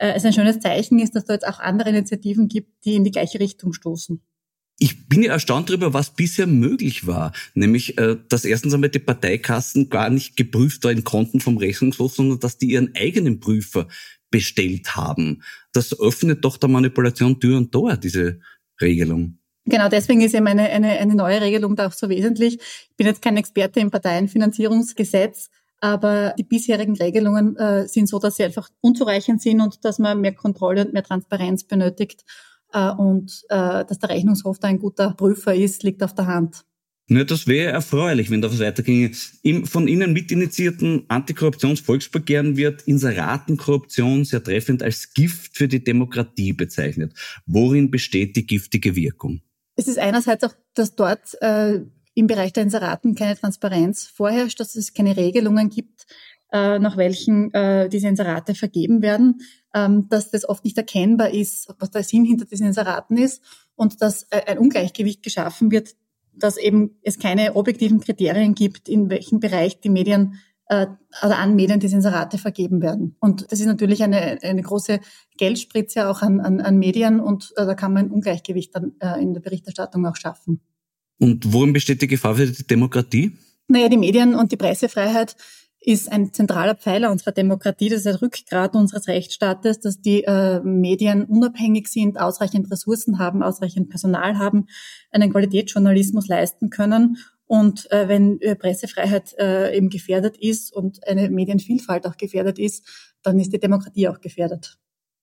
es 0.00 0.24
ein 0.24 0.32
schönes 0.32 0.60
Zeichen 0.60 1.00
ist, 1.00 1.16
dass 1.16 1.24
da 1.24 1.32
jetzt 1.32 1.46
auch 1.46 1.58
andere 1.58 1.88
Initiativen 1.88 2.46
gibt, 2.46 2.84
die 2.84 2.94
in 2.94 3.02
die 3.02 3.10
gleiche 3.10 3.40
Richtung 3.40 3.72
stoßen. 3.72 4.22
Ich 4.80 5.08
bin 5.08 5.22
ja 5.22 5.32
erstaunt 5.32 5.68
darüber, 5.68 5.92
was 5.92 6.14
bisher 6.14 6.46
möglich 6.46 7.06
war. 7.06 7.32
Nämlich, 7.54 7.98
äh, 7.98 8.16
dass 8.28 8.44
erstens 8.44 8.74
einmal 8.74 8.90
die 8.90 9.00
Parteikassen 9.00 9.90
gar 9.90 10.08
nicht 10.08 10.36
geprüft 10.36 10.84
war 10.84 10.92
in 10.92 11.04
Konten 11.04 11.40
vom 11.40 11.56
Rechnungshof, 11.56 12.14
sondern 12.14 12.38
dass 12.38 12.58
die 12.58 12.70
ihren 12.70 12.94
eigenen 12.94 13.40
Prüfer 13.40 13.88
bestellt 14.30 14.94
haben. 14.94 15.42
Das 15.72 15.98
öffnet 15.98 16.44
doch 16.44 16.56
der 16.56 16.68
Manipulation 16.68 17.40
Tür 17.40 17.56
und 17.56 17.72
Tor, 17.72 17.96
diese 17.96 18.40
Regelung. 18.80 19.38
Genau, 19.64 19.88
deswegen 19.88 20.22
ist 20.22 20.34
eben 20.34 20.46
eine, 20.46 20.62
eine, 20.70 20.92
eine 20.92 21.14
neue 21.14 21.40
Regelung 21.40 21.76
da 21.76 21.88
auch 21.88 21.92
so 21.92 22.08
wesentlich. 22.08 22.58
Ich 22.90 22.96
bin 22.96 23.06
jetzt 23.06 23.20
kein 23.20 23.36
Experte 23.36 23.80
im 23.80 23.90
Parteienfinanzierungsgesetz, 23.90 25.50
aber 25.80 26.34
die 26.38 26.44
bisherigen 26.44 26.96
Regelungen 26.96 27.56
äh, 27.56 27.86
sind 27.86 28.08
so, 28.08 28.18
dass 28.18 28.36
sie 28.36 28.44
einfach 28.44 28.70
unzureichend 28.80 29.42
sind 29.42 29.60
und 29.60 29.84
dass 29.84 29.98
man 29.98 30.20
mehr 30.20 30.34
Kontrolle 30.34 30.86
und 30.86 30.94
mehr 30.94 31.02
Transparenz 31.02 31.64
benötigt. 31.64 32.24
Äh, 32.72 32.90
und 32.90 33.44
äh, 33.48 33.84
dass 33.84 33.98
der 33.98 34.10
Rechnungshof 34.10 34.58
da 34.58 34.68
ein 34.68 34.78
guter 34.78 35.14
Prüfer 35.14 35.54
ist, 35.54 35.82
liegt 35.82 36.02
auf 36.02 36.14
der 36.14 36.26
Hand. 36.26 36.64
Ja, 37.10 37.24
das 37.24 37.46
wäre 37.46 37.72
erfreulich, 37.72 38.30
wenn 38.30 38.42
da 38.42 38.50
was 38.50 38.60
weiterginge. 38.60 39.12
Im 39.42 39.64
von 39.64 39.88
Ihnen 39.88 40.12
mitinitiierten 40.12 41.06
Antikorruptionsvolksbegehren 41.08 42.58
wird 42.58 42.82
Inseratenkorruption 42.82 44.26
sehr 44.26 44.44
treffend 44.44 44.82
als 44.82 45.14
Gift 45.14 45.56
für 45.56 45.68
die 45.68 45.82
Demokratie 45.82 46.52
bezeichnet. 46.52 47.14
Worin 47.46 47.90
besteht 47.90 48.36
die 48.36 48.46
giftige 48.46 48.94
Wirkung? 48.94 49.40
Es 49.74 49.88
ist 49.88 49.98
einerseits 49.98 50.44
auch, 50.44 50.54
dass 50.74 50.96
dort 50.96 51.40
äh, 51.40 51.80
im 52.14 52.26
Bereich 52.26 52.52
der 52.52 52.64
Inseraten 52.64 53.14
keine 53.14 53.38
Transparenz 53.38 54.06
vorherrscht, 54.06 54.60
dass 54.60 54.74
es 54.74 54.92
keine 54.92 55.16
Regelungen 55.16 55.70
gibt, 55.70 56.04
äh, 56.52 56.78
nach 56.78 56.98
welchen 56.98 57.54
äh, 57.54 57.88
diese 57.88 58.08
Inserate 58.08 58.54
vergeben 58.54 59.00
werden, 59.00 59.40
dass 60.08 60.30
das 60.30 60.48
oft 60.48 60.64
nicht 60.64 60.76
erkennbar 60.76 61.30
ist, 61.30 61.68
was 61.78 61.90
der 61.90 62.02
Sinn 62.02 62.24
hinter 62.24 62.44
diesen 62.44 62.66
Inseraten 62.66 63.16
ist 63.16 63.42
und 63.74 64.02
dass 64.02 64.26
ein 64.30 64.58
Ungleichgewicht 64.58 65.22
geschaffen 65.22 65.70
wird, 65.70 65.94
dass 66.32 66.56
eben 66.56 66.98
es 67.02 67.18
keine 67.18 67.56
objektiven 67.56 68.00
Kriterien 68.00 68.54
gibt, 68.54 68.88
in 68.88 69.10
welchem 69.10 69.40
Bereich 69.40 69.80
die 69.80 69.88
Medien 69.88 70.38
äh, 70.68 70.86
oder 71.22 71.38
an 71.38 71.56
Medien 71.56 71.80
diese 71.80 71.96
Inserate 71.96 72.38
vergeben 72.38 72.82
werden. 72.82 73.16
Und 73.20 73.50
das 73.50 73.60
ist 73.60 73.66
natürlich 73.66 74.02
eine, 74.02 74.38
eine 74.42 74.62
große 74.62 75.00
Geldspritze 75.36 76.08
auch 76.08 76.22
an, 76.22 76.40
an, 76.40 76.60
an 76.60 76.78
Medien 76.78 77.20
und 77.20 77.52
äh, 77.56 77.66
da 77.66 77.74
kann 77.74 77.92
man 77.92 78.06
ein 78.06 78.10
Ungleichgewicht 78.10 78.74
dann 78.74 78.92
äh, 79.00 79.20
in 79.20 79.34
der 79.34 79.40
Berichterstattung 79.40 80.06
auch 80.06 80.16
schaffen. 80.16 80.60
Und 81.18 81.52
worin 81.52 81.72
besteht 81.72 82.02
die 82.02 82.06
Gefahr 82.06 82.36
für 82.36 82.46
die 82.46 82.66
Demokratie? 82.66 83.36
Naja, 83.66 83.88
die 83.88 83.96
Medien 83.96 84.34
und 84.34 84.52
die 84.52 84.56
Pressefreiheit 84.56 85.36
ist 85.80 86.10
ein 86.10 86.32
zentraler 86.32 86.74
Pfeiler 86.74 87.10
unserer 87.10 87.32
Demokratie, 87.32 87.88
das 87.88 88.00
ist 88.00 88.06
ein 88.06 88.16
Rückgrat 88.16 88.74
unseres 88.74 89.08
Rechtsstaates, 89.08 89.80
dass 89.80 90.00
die 90.00 90.24
äh, 90.24 90.60
Medien 90.60 91.24
unabhängig 91.24 91.88
sind, 91.88 92.18
ausreichend 92.18 92.70
Ressourcen 92.70 93.18
haben, 93.18 93.42
ausreichend 93.42 93.88
Personal 93.88 94.38
haben, 94.38 94.66
einen 95.10 95.30
Qualitätsjournalismus 95.30 96.26
leisten 96.28 96.70
können. 96.70 97.18
Und 97.46 97.90
äh, 97.90 98.08
wenn 98.08 98.40
äh, 98.40 98.56
Pressefreiheit 98.56 99.34
äh, 99.38 99.76
eben 99.76 99.88
gefährdet 99.88 100.36
ist 100.36 100.72
und 100.72 101.06
eine 101.08 101.30
Medienvielfalt 101.30 102.06
auch 102.06 102.16
gefährdet 102.16 102.58
ist, 102.58 102.84
dann 103.22 103.38
ist 103.38 103.52
die 103.52 103.58
Demokratie 103.58 104.08
auch 104.08 104.20
gefährdet. 104.20 104.78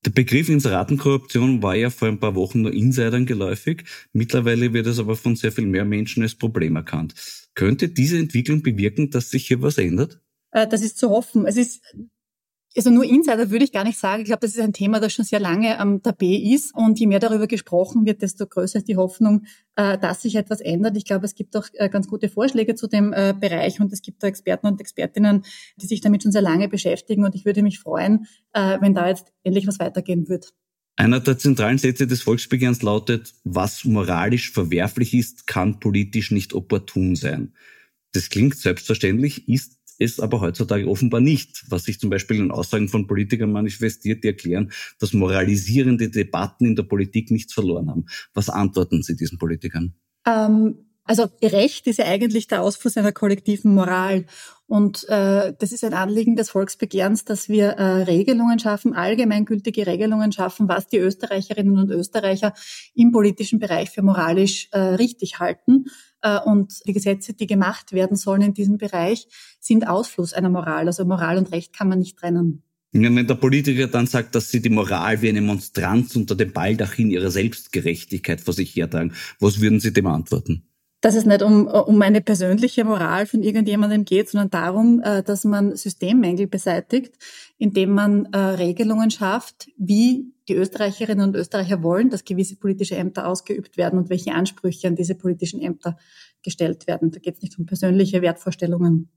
Der 0.06 0.12
Begriff 0.12 0.50
Inseratenkorruption 0.50 1.64
war 1.64 1.76
ja 1.76 1.90
vor 1.90 2.08
ein 2.08 2.20
paar 2.20 2.36
Wochen 2.36 2.62
nur 2.62 2.74
Insidern 2.74 3.26
geläufig. 3.26 3.86
Mittlerweile 4.14 4.72
wird 4.72 4.86
es 4.86 5.00
aber 5.00 5.16
von 5.16 5.36
sehr 5.36 5.52
viel 5.52 5.66
mehr 5.66 5.86
Menschen 5.86 6.22
als 6.24 6.36
Problem 6.36 6.76
erkannt. 6.76 7.16
Könnte 7.56 7.90
diese 7.90 8.20
Entwicklung 8.20 8.62
bewirken, 8.62 9.10
dass 9.10 9.32
sich 9.32 9.48
hier 9.48 9.62
was 9.62 9.78
ändert? 9.78 10.22
Äh, 10.56 10.68
das 10.68 10.82
ist 10.82 10.98
zu 10.98 11.10
hoffen. 11.10 11.46
Es 11.46 11.58
ist 11.58 11.82
Also 12.78 12.90
nur 12.90 13.06
Insider 13.06 13.50
würde 13.52 13.64
ich 13.64 13.72
gar 13.72 13.84
nicht 13.84 14.00
sagen. 14.00 14.22
Ich 14.22 14.28
glaube, 14.28 14.42
das 14.42 14.52
ist 14.52 14.62
ein 14.62 14.74
Thema, 14.74 15.00
das 15.00 15.14
schon 15.14 15.24
sehr 15.24 15.40
lange 15.40 15.80
am 15.80 16.02
Tapet 16.02 16.44
ist. 16.44 16.74
Und 16.76 17.00
je 17.00 17.08
mehr 17.08 17.20
darüber 17.20 17.48
gesprochen 17.48 18.06
wird, 18.06 18.22
desto 18.22 18.48
größer 18.48 18.80
ist 18.80 18.88
die 18.88 18.98
Hoffnung, 18.98 19.46
äh, 19.76 19.98
dass 19.98 20.22
sich 20.22 20.36
etwas 20.36 20.62
ändert. 20.62 20.98
Ich 20.98 21.06
glaube, 21.06 21.26
es 21.26 21.36
gibt 21.36 21.56
auch 21.56 21.68
äh, 21.74 21.90
ganz 21.90 22.08
gute 22.08 22.30
Vorschläge 22.30 22.76
zu 22.76 22.88
dem 22.88 23.12
Bereich 23.12 23.80
und 23.80 23.94
es 23.94 24.02
gibt 24.02 24.24
da 24.24 24.28
Experten 24.28 24.68
und 24.68 24.82
Expertinnen, 24.82 25.44
die 25.78 25.88
sich 25.88 26.02
damit 26.02 26.24
schon 26.24 26.32
sehr 26.32 26.42
lange 26.42 26.68
beschäftigen. 26.68 27.24
Und 27.26 27.36
ich 27.36 27.46
würde 27.46 27.62
mich 27.62 27.80
freuen, 27.80 28.28
wenn 28.54 28.94
da 28.94 29.08
jetzt 29.08 29.34
endlich 29.44 29.68
was 29.68 29.80
weitergehen 29.80 30.28
wird. 30.30 30.54
Einer 30.98 31.20
der 31.20 31.38
zentralen 31.38 31.78
Sätze 31.78 32.08
des 32.08 32.22
Volksbegehrens 32.22 32.82
lautet, 32.82 33.34
was 33.44 33.84
moralisch 33.84 34.52
verwerflich 34.52 35.14
ist, 35.14 35.46
kann 35.48 35.80
politisch 35.80 36.32
nicht 36.32 36.54
opportun 36.54 37.16
sein. 37.16 37.54
Das 38.14 38.30
klingt 38.30 38.56
selbstverständlich, 38.56 39.50
ist 39.50 39.78
es 40.00 40.20
aber 40.20 40.42
heutzutage 40.42 40.88
offenbar 40.88 41.22
nicht, 41.22 41.66
was 41.70 41.84
sich 41.84 42.00
zum 42.00 42.10
Beispiel 42.10 42.38
in 42.38 42.52
Aussagen 42.52 42.90
von 42.90 43.08
Politikern 43.08 43.52
manifestiert, 43.52 44.24
die 44.24 44.28
erklären, 44.28 44.72
dass 45.00 45.14
moralisierende 45.14 46.10
Debatten 46.10 46.66
in 46.66 46.76
der 46.76 46.84
Politik 46.84 47.32
nichts 47.32 47.54
verloren 47.54 47.90
haben. 47.90 48.06
Was 48.34 48.50
antworten 48.50 49.04
Sie 49.04 49.16
diesen 49.16 49.38
Politikern? 49.38 49.94
Ähm, 50.26 50.86
also 51.06 51.28
Recht 51.44 51.86
ist 51.88 52.00
ja 52.00 52.06
eigentlich 52.06 52.48
der 52.48 52.64
Ausfluss 52.64 52.98
einer 52.98 53.12
kollektiven 53.12 53.74
Moral. 53.74 54.26
Und 54.68 55.08
äh, 55.10 55.54
das 55.60 55.72
ist 55.72 55.84
ein 55.84 55.94
Anliegen 55.94 56.36
des 56.36 56.50
Volksbegehrens, 56.50 57.24
dass 57.24 57.48
wir 57.48 57.68
äh, 57.74 58.04
Regelungen 58.04 58.58
schaffen, 58.58 58.96
allgemeingültige 58.96 59.86
Regelungen 59.86 60.32
schaffen, 60.32 60.68
was 60.68 60.88
die 60.88 60.98
Österreicherinnen 60.98 61.78
und 61.78 61.92
Österreicher 61.92 62.54
im 62.96 63.12
politischen 63.12 63.60
Bereich 63.60 63.92
für 63.92 64.02
moralisch 64.02 64.68
äh, 64.72 64.80
richtig 64.80 65.40
halten. 65.40 65.86
Äh, 66.26 66.40
und 66.40 66.86
die 66.88 66.94
Gesetze, 66.94 67.34
die 67.34 67.46
gemacht 67.46 67.94
werden 67.94 68.18
sollen 68.18 68.42
in 68.42 68.54
diesem 68.54 68.78
Bereich, 68.78 69.28
sind 69.60 69.88
Ausfluss 69.88 70.34
einer 70.34 70.50
Moral. 70.50 70.88
Also 70.88 71.06
Moral 71.06 71.38
und 71.38 71.52
Recht 71.52 71.72
kann 71.72 71.88
man 71.88 72.00
nicht 72.00 72.18
trennen. 72.18 72.64
Wenn 72.92 73.28
der 73.28 73.36
Politiker 73.36 73.88
dann 73.88 74.08
sagt, 74.08 74.36
dass 74.36 74.50
sie 74.50 74.62
die 74.62 74.70
Moral 74.70 75.22
wie 75.22 75.30
eine 75.30 75.42
Monstranz 75.42 76.16
unter 76.16 76.34
dem 76.34 76.52
Baldachin 76.54 77.12
ihrer 77.12 77.30
Selbstgerechtigkeit 77.30 78.42
vor 78.42 78.54
sich 78.54 78.76
hertragen, 78.76 79.14
was 79.40 79.60
würden 79.62 79.80
Sie 79.80 79.94
dem 79.94 80.08
antworten? 80.08 80.64
dass 81.02 81.14
es 81.14 81.26
nicht 81.26 81.44
um, 81.44 81.68
um 81.68 82.02
eine 82.02 82.20
persönliche 82.20 82.84
Moral 82.84 83.28
von 83.28 83.44
irgendjemandem 83.44 84.06
geht, 84.06 84.28
sondern 84.28 84.50
darum, 84.50 85.02
äh, 85.04 85.22
dass 85.22 85.44
man 85.44 85.76
Systemmängel 85.76 86.48
beseitigt, 86.48 87.14
indem 87.60 87.92
man 87.92 88.26
äh, 88.32 88.38
Regelungen 88.38 89.12
schafft, 89.12 89.68
wie 89.78 90.34
die 90.48 90.56
Österreicherinnen 90.56 91.30
und 91.30 91.36
Österreicher 91.36 91.84
wollen, 91.84 92.10
dass 92.10 92.24
gewisse 92.24 92.56
politische 92.56 92.96
Ämter 92.96 93.28
ausgeübt 93.28 93.78
werden 93.78 94.00
und 94.00 94.10
welche 94.10 94.34
Ansprüche 94.34 94.88
an 94.88 94.96
diese 94.96 95.16
politischen 95.16 95.62
Ämter 95.62 95.98
gestellt 96.44 96.88
werden. 96.88 97.12
Da 97.12 97.20
geht 97.20 97.36
es 97.36 97.42
nicht 97.42 97.58
um 97.58 97.66
persönliche 97.66 98.22
Wertvorstellungen. 98.22 99.10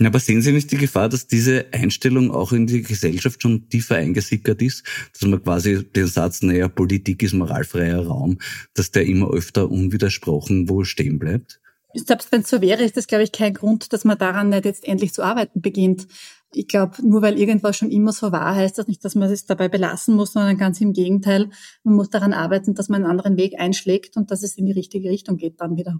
Aber 0.00 0.18
sehen 0.18 0.40
Sie 0.40 0.52
nicht 0.52 0.72
die 0.72 0.78
Gefahr, 0.78 1.10
dass 1.10 1.26
diese 1.26 1.66
Einstellung 1.72 2.30
auch 2.30 2.52
in 2.52 2.66
die 2.66 2.82
Gesellschaft 2.82 3.42
schon 3.42 3.68
tiefer 3.68 3.96
eingesickert 3.96 4.62
ist? 4.62 4.84
Dass 5.12 5.28
man 5.28 5.42
quasi 5.42 5.84
den 5.84 6.06
Satz, 6.06 6.40
naja, 6.42 6.68
Politik 6.68 7.22
ist 7.22 7.34
moralfreier 7.34 8.06
Raum, 8.06 8.38
dass 8.74 8.90
der 8.90 9.04
immer 9.04 9.30
öfter 9.30 9.70
unwidersprochen 9.70 10.68
wohl 10.68 10.86
stehen 10.86 11.18
bleibt? 11.18 11.60
Selbst 11.94 12.32
wenn 12.32 12.40
es 12.40 12.48
so 12.48 12.62
wäre, 12.62 12.82
ist 12.82 12.96
das, 12.96 13.06
glaube 13.06 13.24
ich, 13.24 13.32
kein 13.32 13.52
Grund, 13.52 13.92
dass 13.92 14.04
man 14.04 14.16
daran 14.16 14.48
nicht 14.48 14.64
jetzt 14.64 14.88
endlich 14.88 15.12
zu 15.12 15.22
arbeiten 15.22 15.60
beginnt. 15.60 16.06
Ich 16.54 16.68
glaube, 16.68 16.96
nur 17.06 17.22
weil 17.22 17.38
irgendwas 17.38 17.76
schon 17.76 17.90
immer 17.90 18.12
so 18.12 18.32
war, 18.32 18.54
heißt 18.54 18.78
das 18.78 18.86
nicht, 18.86 19.04
dass 19.04 19.14
man 19.14 19.30
es 19.30 19.46
dabei 19.46 19.68
belassen 19.68 20.14
muss, 20.14 20.32
sondern 20.32 20.58
ganz 20.58 20.80
im 20.80 20.92
Gegenteil. 20.92 21.48
Man 21.82 21.96
muss 21.96 22.10
daran 22.10 22.32
arbeiten, 22.32 22.74
dass 22.74 22.88
man 22.88 23.02
einen 23.02 23.10
anderen 23.10 23.36
Weg 23.36 23.58
einschlägt 23.58 24.16
und 24.16 24.30
dass 24.30 24.42
es 24.42 24.56
in 24.56 24.66
die 24.66 24.72
richtige 24.72 25.08
Richtung 25.08 25.36
geht 25.36 25.60
dann 25.60 25.76
wieder. 25.76 25.98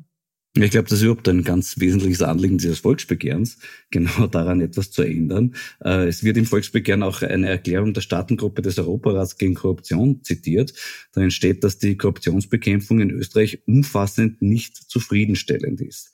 Ich 0.55 0.71
glaube, 0.71 0.87
das 0.87 0.99
ist 0.99 1.05
überhaupt 1.05 1.27
ein 1.29 1.45
ganz 1.45 1.81
wesentliches 1.81 2.21
Anliegen 2.21 2.59
dieses 2.59 2.81
Volksbegehrens, 2.81 3.57
genau 3.91 4.27
daran 4.27 4.61
etwas 4.61 4.91
zu 4.91 5.03
ändern. 5.03 5.55
Äh, 5.83 6.09
es 6.09 6.25
wird 6.25 6.37
im 6.37 6.45
Volksbegehren 6.45 7.03
auch 7.03 7.23
eine 7.23 7.49
Erklärung 7.49 7.95
der 7.95 8.03
Staatengruppe 8.03 8.61
des 8.61 8.79
Europarats 8.79 9.39
gegen 9.39 9.55
Korruption 9.55 10.23
zitiert. 10.23 10.75
Darin 11.13 11.31
steht, 11.31 11.65
dass 11.65 11.79
die 11.79 11.97
Korruptionsbekämpfung 11.97 13.01
in 13.01 13.11
Österreich 13.11 13.63
umfassend 13.67 14.43
nicht 14.43 14.77
zufriedenstellend 14.77 15.81
ist. 15.81 16.13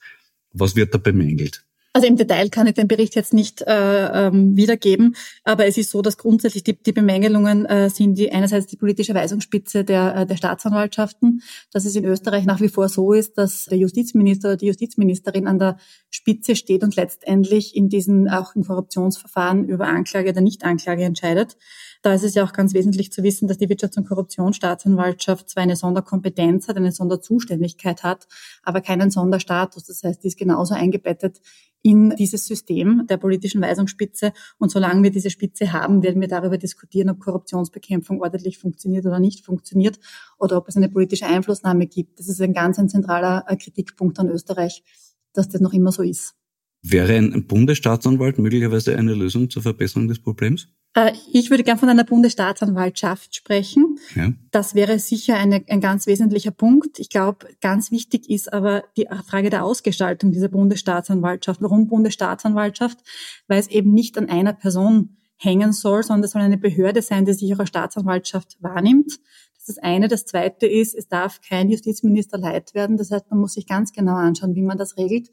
Was 0.52 0.76
wird 0.76 0.94
da 0.94 0.98
bemängelt? 0.98 1.67
Also 1.98 2.06
im 2.06 2.14
Detail 2.14 2.48
kann 2.48 2.68
ich 2.68 2.74
den 2.74 2.86
Bericht 2.86 3.16
jetzt 3.16 3.34
nicht 3.34 3.60
äh, 3.62 4.26
ähm, 4.28 4.56
wiedergeben, 4.56 5.16
aber 5.42 5.66
es 5.66 5.76
ist 5.76 5.90
so, 5.90 6.00
dass 6.00 6.16
grundsätzlich 6.16 6.62
die, 6.62 6.80
die 6.80 6.92
Bemängelungen 6.92 7.66
äh, 7.66 7.90
sind 7.90 8.16
die 8.16 8.30
einerseits 8.30 8.68
die 8.68 8.76
politische 8.76 9.16
Weisungsspitze 9.16 9.82
der, 9.82 10.14
äh, 10.14 10.24
der 10.24 10.36
Staatsanwaltschaften, 10.36 11.42
dass 11.72 11.86
es 11.86 11.96
in 11.96 12.04
Österreich 12.04 12.44
nach 12.44 12.60
wie 12.60 12.68
vor 12.68 12.88
so 12.88 13.12
ist, 13.12 13.36
dass 13.36 13.64
der 13.64 13.78
Justizminister 13.78 14.50
oder 14.50 14.56
die 14.58 14.66
Justizministerin 14.66 15.48
an 15.48 15.58
der 15.58 15.76
Spitze 16.08 16.54
steht 16.54 16.84
und 16.84 16.94
letztendlich 16.94 17.74
in 17.74 17.88
diesen 17.88 18.28
auch 18.28 18.54
in 18.54 18.62
Korruptionsverfahren 18.62 19.64
über 19.64 19.88
Anklage 19.88 20.30
oder 20.30 20.40
Nichtanklage 20.40 21.02
entscheidet. 21.02 21.56
Da 22.02 22.14
ist 22.14 22.22
es 22.22 22.34
ja 22.34 22.44
auch 22.44 22.52
ganz 22.52 22.74
wesentlich 22.74 23.10
zu 23.10 23.24
wissen, 23.24 23.48
dass 23.48 23.58
die 23.58 23.66
Wirtschafts- 23.66 23.98
und 23.98 24.06
Korruptionsstaatsanwaltschaft 24.06 25.48
zwar 25.48 25.64
eine 25.64 25.74
Sonderkompetenz 25.74 26.68
hat, 26.68 26.76
eine 26.76 26.92
Sonderzuständigkeit 26.92 28.04
hat, 28.04 28.28
aber 28.62 28.82
keinen 28.82 29.10
Sonderstatus. 29.10 29.82
Das 29.82 30.04
heißt, 30.04 30.22
die 30.22 30.28
ist 30.28 30.38
genauso 30.38 30.74
eingebettet 30.74 31.40
in 31.82 32.14
dieses 32.16 32.46
System 32.46 33.06
der 33.08 33.16
politischen 33.16 33.60
Weisungsspitze. 33.60 34.32
Und 34.58 34.70
solange 34.70 35.02
wir 35.02 35.10
diese 35.10 35.30
Spitze 35.30 35.72
haben, 35.72 36.02
werden 36.02 36.20
wir 36.20 36.28
darüber 36.28 36.58
diskutieren, 36.58 37.10
ob 37.10 37.20
Korruptionsbekämpfung 37.20 38.20
ordentlich 38.20 38.58
funktioniert 38.58 39.06
oder 39.06 39.20
nicht 39.20 39.44
funktioniert 39.44 39.98
oder 40.38 40.56
ob 40.56 40.68
es 40.68 40.76
eine 40.76 40.88
politische 40.88 41.26
Einflussnahme 41.26 41.86
gibt. 41.86 42.18
Das 42.18 42.28
ist 42.28 42.40
ein 42.40 42.52
ganz 42.52 42.78
ein 42.78 42.88
zentraler 42.88 43.44
äh, 43.48 43.56
Kritikpunkt 43.56 44.18
an 44.18 44.28
Österreich, 44.28 44.82
dass 45.32 45.48
das 45.48 45.60
noch 45.60 45.72
immer 45.72 45.92
so 45.92 46.02
ist. 46.02 46.37
Wäre 46.82 47.16
ein 47.16 47.46
Bundesstaatsanwalt 47.46 48.38
möglicherweise 48.38 48.96
eine 48.96 49.14
Lösung 49.14 49.50
zur 49.50 49.62
Verbesserung 49.62 50.06
des 50.06 50.20
Problems? 50.20 50.68
Äh, 50.94 51.12
ich 51.32 51.50
würde 51.50 51.64
gern 51.64 51.78
von 51.78 51.88
einer 51.88 52.04
Bundesstaatsanwaltschaft 52.04 53.34
sprechen. 53.34 53.98
Ja. 54.14 54.32
Das 54.52 54.74
wäre 54.74 54.98
sicher 54.98 55.36
eine, 55.36 55.64
ein 55.68 55.80
ganz 55.80 56.06
wesentlicher 56.06 56.52
Punkt. 56.52 56.98
Ich 56.98 57.10
glaube, 57.10 57.48
ganz 57.60 57.90
wichtig 57.90 58.30
ist 58.30 58.52
aber 58.52 58.84
die 58.96 59.08
Frage 59.26 59.50
der 59.50 59.64
Ausgestaltung 59.64 60.30
dieser 60.30 60.48
Bundesstaatsanwaltschaft. 60.48 61.60
Warum 61.60 61.88
Bundesstaatsanwaltschaft? 61.88 62.98
Weil 63.48 63.58
es 63.58 63.68
eben 63.68 63.92
nicht 63.92 64.16
an 64.16 64.28
einer 64.28 64.52
Person 64.52 65.16
hängen 65.36 65.72
soll, 65.72 66.02
sondern 66.02 66.24
es 66.24 66.32
soll 66.32 66.42
eine 66.42 66.58
Behörde 66.58 67.02
sein, 67.02 67.24
die 67.24 67.32
sich 67.32 67.58
als 67.58 67.68
Staatsanwaltschaft 67.68 68.56
wahrnimmt. 68.60 69.18
Das 69.54 69.68
ist 69.68 69.68
das 69.68 69.78
eine. 69.78 70.08
Das 70.08 70.26
zweite 70.26 70.66
ist, 70.66 70.94
es 70.94 71.08
darf 71.08 71.40
kein 71.40 71.70
Justizminister 71.70 72.38
Leit 72.38 72.74
werden. 72.74 72.96
Das 72.96 73.10
heißt, 73.10 73.30
man 73.30 73.40
muss 73.40 73.54
sich 73.54 73.66
ganz 73.66 73.92
genau 73.92 74.14
anschauen, 74.14 74.54
wie 74.54 74.62
man 74.62 74.78
das 74.78 74.96
regelt 74.96 75.28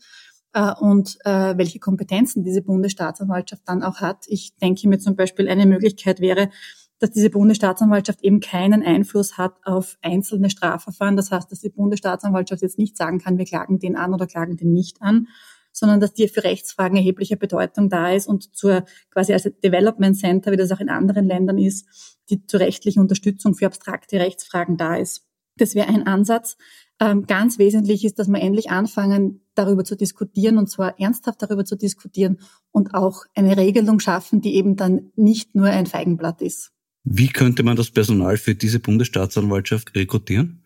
und 0.62 1.18
äh, 1.26 1.58
welche 1.58 1.80
Kompetenzen 1.80 2.44
diese 2.44 2.62
Bundesstaatsanwaltschaft 2.62 3.64
dann 3.66 3.84
auch 3.84 4.02
hat. 4.02 4.26
Ich 4.28 4.56
denke 4.58 4.88
mir 4.88 5.00
zum 5.00 5.16
Beispiel, 5.16 5.50
eine 5.50 5.66
Möglichkeit 5.66 6.20
wäre, 6.20 6.50
dass 7.00 7.12
diese 7.12 7.30
Bundesstaatsanwaltschaft 7.30 8.24
eben 8.24 8.40
keinen 8.40 8.82
Einfluss 8.84 9.38
hat 9.38 9.56
auf 9.64 9.98
einzelne 10.02 10.50
Strafverfahren. 10.50 11.18
Das 11.18 11.32
heißt, 11.32 11.52
dass 11.52 11.60
die 11.60 11.70
Bundesstaatsanwaltschaft 11.70 12.62
jetzt 12.62 12.80
nicht 12.80 12.96
sagen 12.96 13.20
kann, 13.20 13.38
wir 13.38 13.46
klagen 13.46 13.80
den 13.80 13.98
an 13.98 14.14
oder 14.14 14.28
klagen 14.28 14.56
den 14.56 14.72
nicht 14.72 15.02
an, 15.02 15.28
sondern 15.74 16.00
dass 16.00 16.14
die 16.14 16.30
für 16.30 16.46
Rechtsfragen 16.46 16.96
erhebliche 16.96 17.36
Bedeutung 17.36 17.90
da 17.90 18.12
ist 18.12 18.28
und 18.28 18.56
zur 18.56 18.86
quasi 19.12 19.34
als 19.34 19.44
Development 19.44 20.18
Center, 20.18 20.52
wie 20.52 20.58
das 20.58 20.72
auch 20.72 20.80
in 20.80 20.90
anderen 20.90 21.26
Ländern 21.26 21.58
ist, 21.58 21.86
die 22.30 22.46
zur 22.48 22.62
rechtlichen 22.62 23.02
Unterstützung 23.02 23.56
für 23.56 23.66
abstrakte 23.66 24.20
Rechtsfragen 24.20 24.78
da 24.78 24.96
ist. 24.96 25.28
Das 25.58 25.76
wäre 25.76 25.90
ein 25.90 26.08
Ansatz. 26.08 26.56
Ähm, 27.02 27.26
ganz 27.26 27.60
wesentlich 27.60 28.06
ist, 28.06 28.20
dass 28.20 28.30
wir 28.30 28.40
endlich 28.40 28.72
anfangen, 28.72 29.45
darüber 29.56 29.84
zu 29.84 29.96
diskutieren 29.96 30.58
und 30.58 30.70
zwar 30.70 31.00
ernsthaft 31.00 31.42
darüber 31.42 31.66
zu 31.66 31.76
diskutieren 31.76 32.40
und 32.72 32.94
auch 32.94 33.24
eine 33.34 33.58
Regelung 33.58 34.00
schaffen, 34.00 34.42
die 34.42 34.56
eben 34.56 34.76
dann 34.76 35.12
nicht 35.16 35.56
nur 35.56 35.68
ein 35.68 35.86
Feigenblatt 35.86 36.42
ist. 36.42 36.72
Wie 37.04 37.28
könnte 37.28 37.64
man 37.64 37.76
das 37.76 37.92
Personal 37.92 38.38
für 38.38 38.56
diese 38.56 38.80
Bundesstaatsanwaltschaft 38.80 39.96
rekrutieren? 39.96 40.64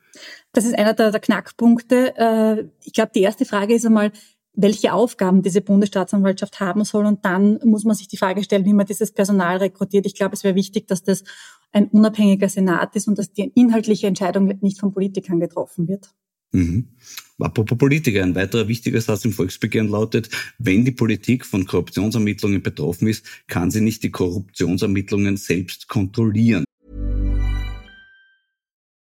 Das 0.54 0.66
ist 0.66 0.78
einer 0.78 0.94
der, 0.94 1.12
der 1.12 1.20
Knackpunkte. 1.20 2.16
Äh, 2.18 2.66
ich 2.84 2.94
glaube, 2.94 3.12
die 3.14 3.22
erste 3.22 3.46
Frage 3.46 3.76
ist 3.76 3.86
einmal, 3.86 4.12
welche 4.54 4.94
Aufgaben 4.94 5.42
diese 5.42 5.62
Bundesstaatsanwaltschaft 5.62 6.60
haben 6.60 6.84
soll. 6.84 7.06
Und 7.06 7.24
dann 7.26 7.60
muss 7.64 7.84
man 7.84 7.96
sich 7.96 8.08
die 8.08 8.18
Frage 8.18 8.44
stellen, 8.44 8.66
wie 8.66 8.74
man 8.74 8.86
dieses 8.86 9.12
Personal 9.12 9.58
rekrutiert. 9.58 10.06
Ich 10.06 10.16
glaube, 10.16 10.34
es 10.36 10.44
wäre 10.44 10.56
wichtig, 10.56 10.88
dass 10.88 11.04
das 11.04 11.24
ein 11.72 11.88
unabhängiger 11.88 12.50
Senat 12.50 12.96
ist 12.96 13.08
und 13.08 13.18
dass 13.18 13.32
die 13.32 13.52
inhaltliche 13.56 14.08
Entscheidung 14.08 14.48
nicht 14.62 14.80
von 14.80 14.92
Politikern 14.92 15.40
getroffen 15.40 15.88
wird. 15.88 16.10
Mhm. 16.52 16.90
Apropos 17.40 17.78
Politiker, 17.78 18.24
ein 18.24 18.36
weiterer 18.36 18.68
wichtiger 18.68 19.00
Satz 19.00 19.24
im 19.24 19.32
Volksbegehren 19.32 19.88
lautet, 19.88 20.30
wenn 20.58 20.84
die 20.84 20.92
Politik 20.92 21.46
von 21.46 21.66
Korruptionsermittlungen 21.66 22.62
betroffen 22.62 23.08
ist, 23.08 23.26
kann 23.48 23.72
sie 23.72 23.82
nicht 23.82 24.04
die 24.04 24.12
Korruptionsermittlungen 24.12 25.38
selbst 25.38 25.88
kontrollieren. 25.88 26.66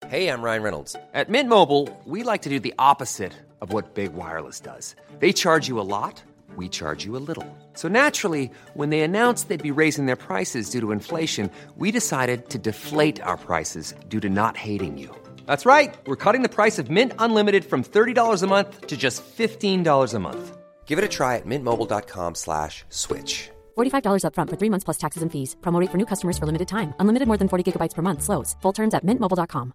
Hey, 0.08 0.28
I'm 0.28 0.42
Ryan 0.42 0.62
Reynolds. 0.62 0.96
At 1.12 1.28
Mint 1.28 1.48
Mobile, 1.48 1.88
we 2.04 2.22
like 2.22 2.42
to 2.42 2.50
do 2.50 2.60
the 2.60 2.74
opposite 2.78 3.32
of 3.60 3.72
what 3.72 3.94
Big 3.94 4.12
Wireless 4.14 4.60
does. 4.60 4.94
They 5.18 5.32
charge 5.32 5.66
you 5.66 5.80
a 5.80 5.82
lot, 5.82 6.22
we 6.56 6.68
charge 6.68 7.04
you 7.04 7.16
a 7.16 7.22
little. 7.26 7.46
So 7.72 7.88
naturally, 7.88 8.50
when 8.74 8.90
they 8.90 9.00
announced 9.00 9.48
they'd 9.48 9.62
be 9.62 9.70
raising 9.70 10.06
their 10.06 10.16
prices 10.16 10.70
due 10.70 10.80
to 10.80 10.92
inflation, 10.92 11.50
we 11.76 11.90
decided 11.90 12.48
to 12.50 12.58
deflate 12.58 13.20
our 13.22 13.36
prices 13.36 13.94
due 14.08 14.20
to 14.20 14.28
not 14.28 14.56
hating 14.56 14.98
you. 14.98 15.10
That's 15.46 15.66
right. 15.66 15.92
We're 16.06 16.22
cutting 16.24 16.42
the 16.42 16.54
price 16.54 16.78
of 16.78 16.90
Mint 16.90 17.12
Unlimited 17.18 17.64
from 17.64 17.82
$30 17.82 18.42
a 18.42 18.46
month 18.46 18.86
to 18.86 18.96
just 18.96 19.24
$15 19.36 20.14
a 20.14 20.18
month. 20.20 20.56
Give 20.86 20.96
it 20.98 21.04
a 21.04 21.08
try 21.08 21.36
at 21.36 21.46
mintmobile.com 21.46 22.36
slash 22.36 22.84
switch. 22.88 23.50
$45 23.76 24.22
upfront 24.26 24.50
for 24.50 24.56
three 24.56 24.70
months 24.70 24.84
plus 24.84 24.98
taxes 24.98 25.22
and 25.22 25.32
fees. 25.32 25.56
Promote 25.60 25.90
for 25.90 25.98
new 25.98 26.06
customers 26.06 26.38
for 26.38 26.46
limited 26.46 26.68
time. 26.68 26.94
Unlimited 27.00 27.26
more 27.26 27.38
than 27.38 27.48
40 27.48 27.64
gigabytes 27.72 27.94
per 27.94 28.02
month. 28.02 28.22
Slows. 28.22 28.54
Full 28.62 28.72
terms 28.72 28.94
at 28.94 29.02
mintmobile.com. 29.04 29.72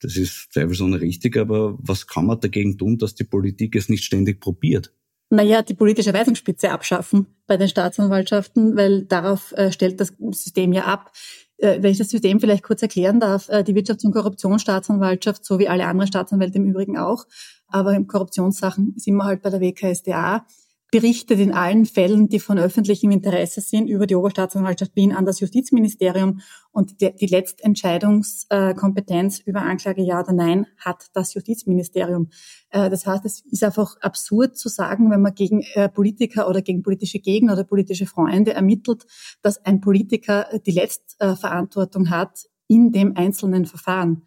Das 0.00 0.16
ist 0.16 0.52
zweifelsohne 0.52 1.00
richtig, 1.00 1.36
aber 1.36 1.76
was 1.80 2.06
kann 2.06 2.26
man 2.26 2.38
dagegen 2.38 2.78
tun, 2.78 2.98
dass 2.98 3.14
die 3.14 3.24
Politik 3.24 3.74
es 3.74 3.88
nicht 3.88 4.04
ständig 4.04 4.40
probiert? 4.40 4.92
Naja, 5.30 5.62
die 5.62 5.74
politische 5.74 6.14
Weisungsspitze 6.14 6.70
abschaffen 6.70 7.26
bei 7.46 7.56
den 7.56 7.68
Staatsanwaltschaften, 7.68 8.76
weil 8.76 9.04
darauf 9.04 9.52
äh, 9.52 9.72
stellt 9.72 10.00
das 10.00 10.14
System 10.30 10.72
ja 10.72 10.84
ab. 10.84 11.12
Äh, 11.58 11.82
wenn 11.82 11.90
ich 11.90 11.98
das 11.98 12.08
System 12.08 12.40
vielleicht 12.40 12.62
kurz 12.62 12.82
erklären 12.82 13.20
darf, 13.20 13.48
äh, 13.48 13.62
die 13.62 13.74
Wirtschafts- 13.74 14.06
und 14.06 14.12
Korruptionsstaatsanwaltschaft, 14.12 15.44
so 15.44 15.58
wie 15.58 15.68
alle 15.68 15.86
anderen 15.86 16.08
Staatsanwälte 16.08 16.58
im 16.58 16.66
Übrigen 16.66 16.96
auch, 16.96 17.26
aber 17.66 17.94
in 17.94 18.06
Korruptionssachen 18.06 18.94
sind 18.96 19.16
wir 19.16 19.24
halt 19.24 19.42
bei 19.42 19.50
der 19.50 19.60
WKSDA, 19.60 20.46
berichtet 20.90 21.38
in 21.38 21.52
allen 21.52 21.84
Fällen, 21.84 22.28
die 22.28 22.40
von 22.40 22.58
öffentlichem 22.58 23.10
Interesse 23.10 23.60
sind, 23.60 23.88
über 23.88 24.06
die 24.06 24.14
Oberstaatsanwaltschaft 24.14 24.96
Wien 24.96 25.12
an 25.12 25.26
das 25.26 25.40
Justizministerium. 25.40 26.40
Und 26.72 27.02
die, 27.02 27.26
Letztentscheidungskompetenz 27.26 29.40
über 29.40 29.60
Anklage 29.62 30.00
Ja 30.02 30.20
oder 30.20 30.32
Nein 30.32 30.66
hat 30.78 31.08
das 31.12 31.34
Justizministerium. 31.34 32.30
Äh, 32.70 32.88
das 32.88 33.06
heißt, 33.06 33.26
es 33.26 33.40
ist 33.40 33.64
einfach 33.64 33.96
absurd 34.00 34.56
zu 34.56 34.70
sagen, 34.70 35.10
wenn 35.10 35.20
man 35.20 35.34
gegen 35.34 35.60
äh, 35.74 35.90
Politiker 35.90 36.48
oder 36.48 36.62
gegen 36.62 36.82
politische 36.82 37.18
Gegner 37.18 37.52
oder 37.52 37.64
politische 37.64 38.06
Freunde 38.06 38.54
ermittelt, 38.54 39.04
dass 39.42 39.62
ein 39.64 39.82
Politiker 39.82 40.46
die 40.64 40.70
Letztverantwortung 40.70 42.08
hat 42.10 42.46
in 42.66 42.92
dem 42.92 43.14
einzelnen 43.16 43.66
Verfahren. 43.66 44.22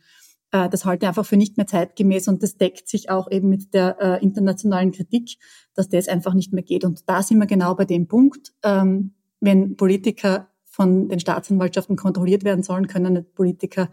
Äh, 0.52 0.70
das 0.70 0.86
halte 0.86 1.06
ich 1.06 1.08
einfach 1.08 1.26
für 1.26 1.38
nicht 1.38 1.58
mehr 1.58 1.68
zeitgemäß 1.68 2.28
und 2.28 2.44
das 2.44 2.58
deckt 2.58 2.88
sich 2.88 3.10
auch 3.10 3.30
eben 3.32 3.50
mit 3.50 3.74
der 3.74 3.98
äh, 4.00 4.24
internationalen 4.24 4.92
Kritik, 4.92 5.38
dass 5.74 5.90
das 5.90 6.08
einfach 6.08 6.34
nicht 6.34 6.54
mehr 6.54 6.64
geht. 6.64 6.84
Und 6.84 7.10
da 7.10 7.24
sind 7.24 7.40
wir 7.40 7.48
genau 7.48 7.76
bei 7.76 7.86
dem 7.86 8.08
Punkt, 8.08 8.54
ähm, 8.64 9.14
wenn 9.40 9.76
Politiker 9.76 10.50
von 10.66 11.10
den 11.10 11.20
Staatsanwaltschaften 11.20 11.96
kontrolliert 11.96 12.44
werden 12.44 12.64
sollen, 12.64 12.88
können 12.88 13.26
Politiker 13.34 13.90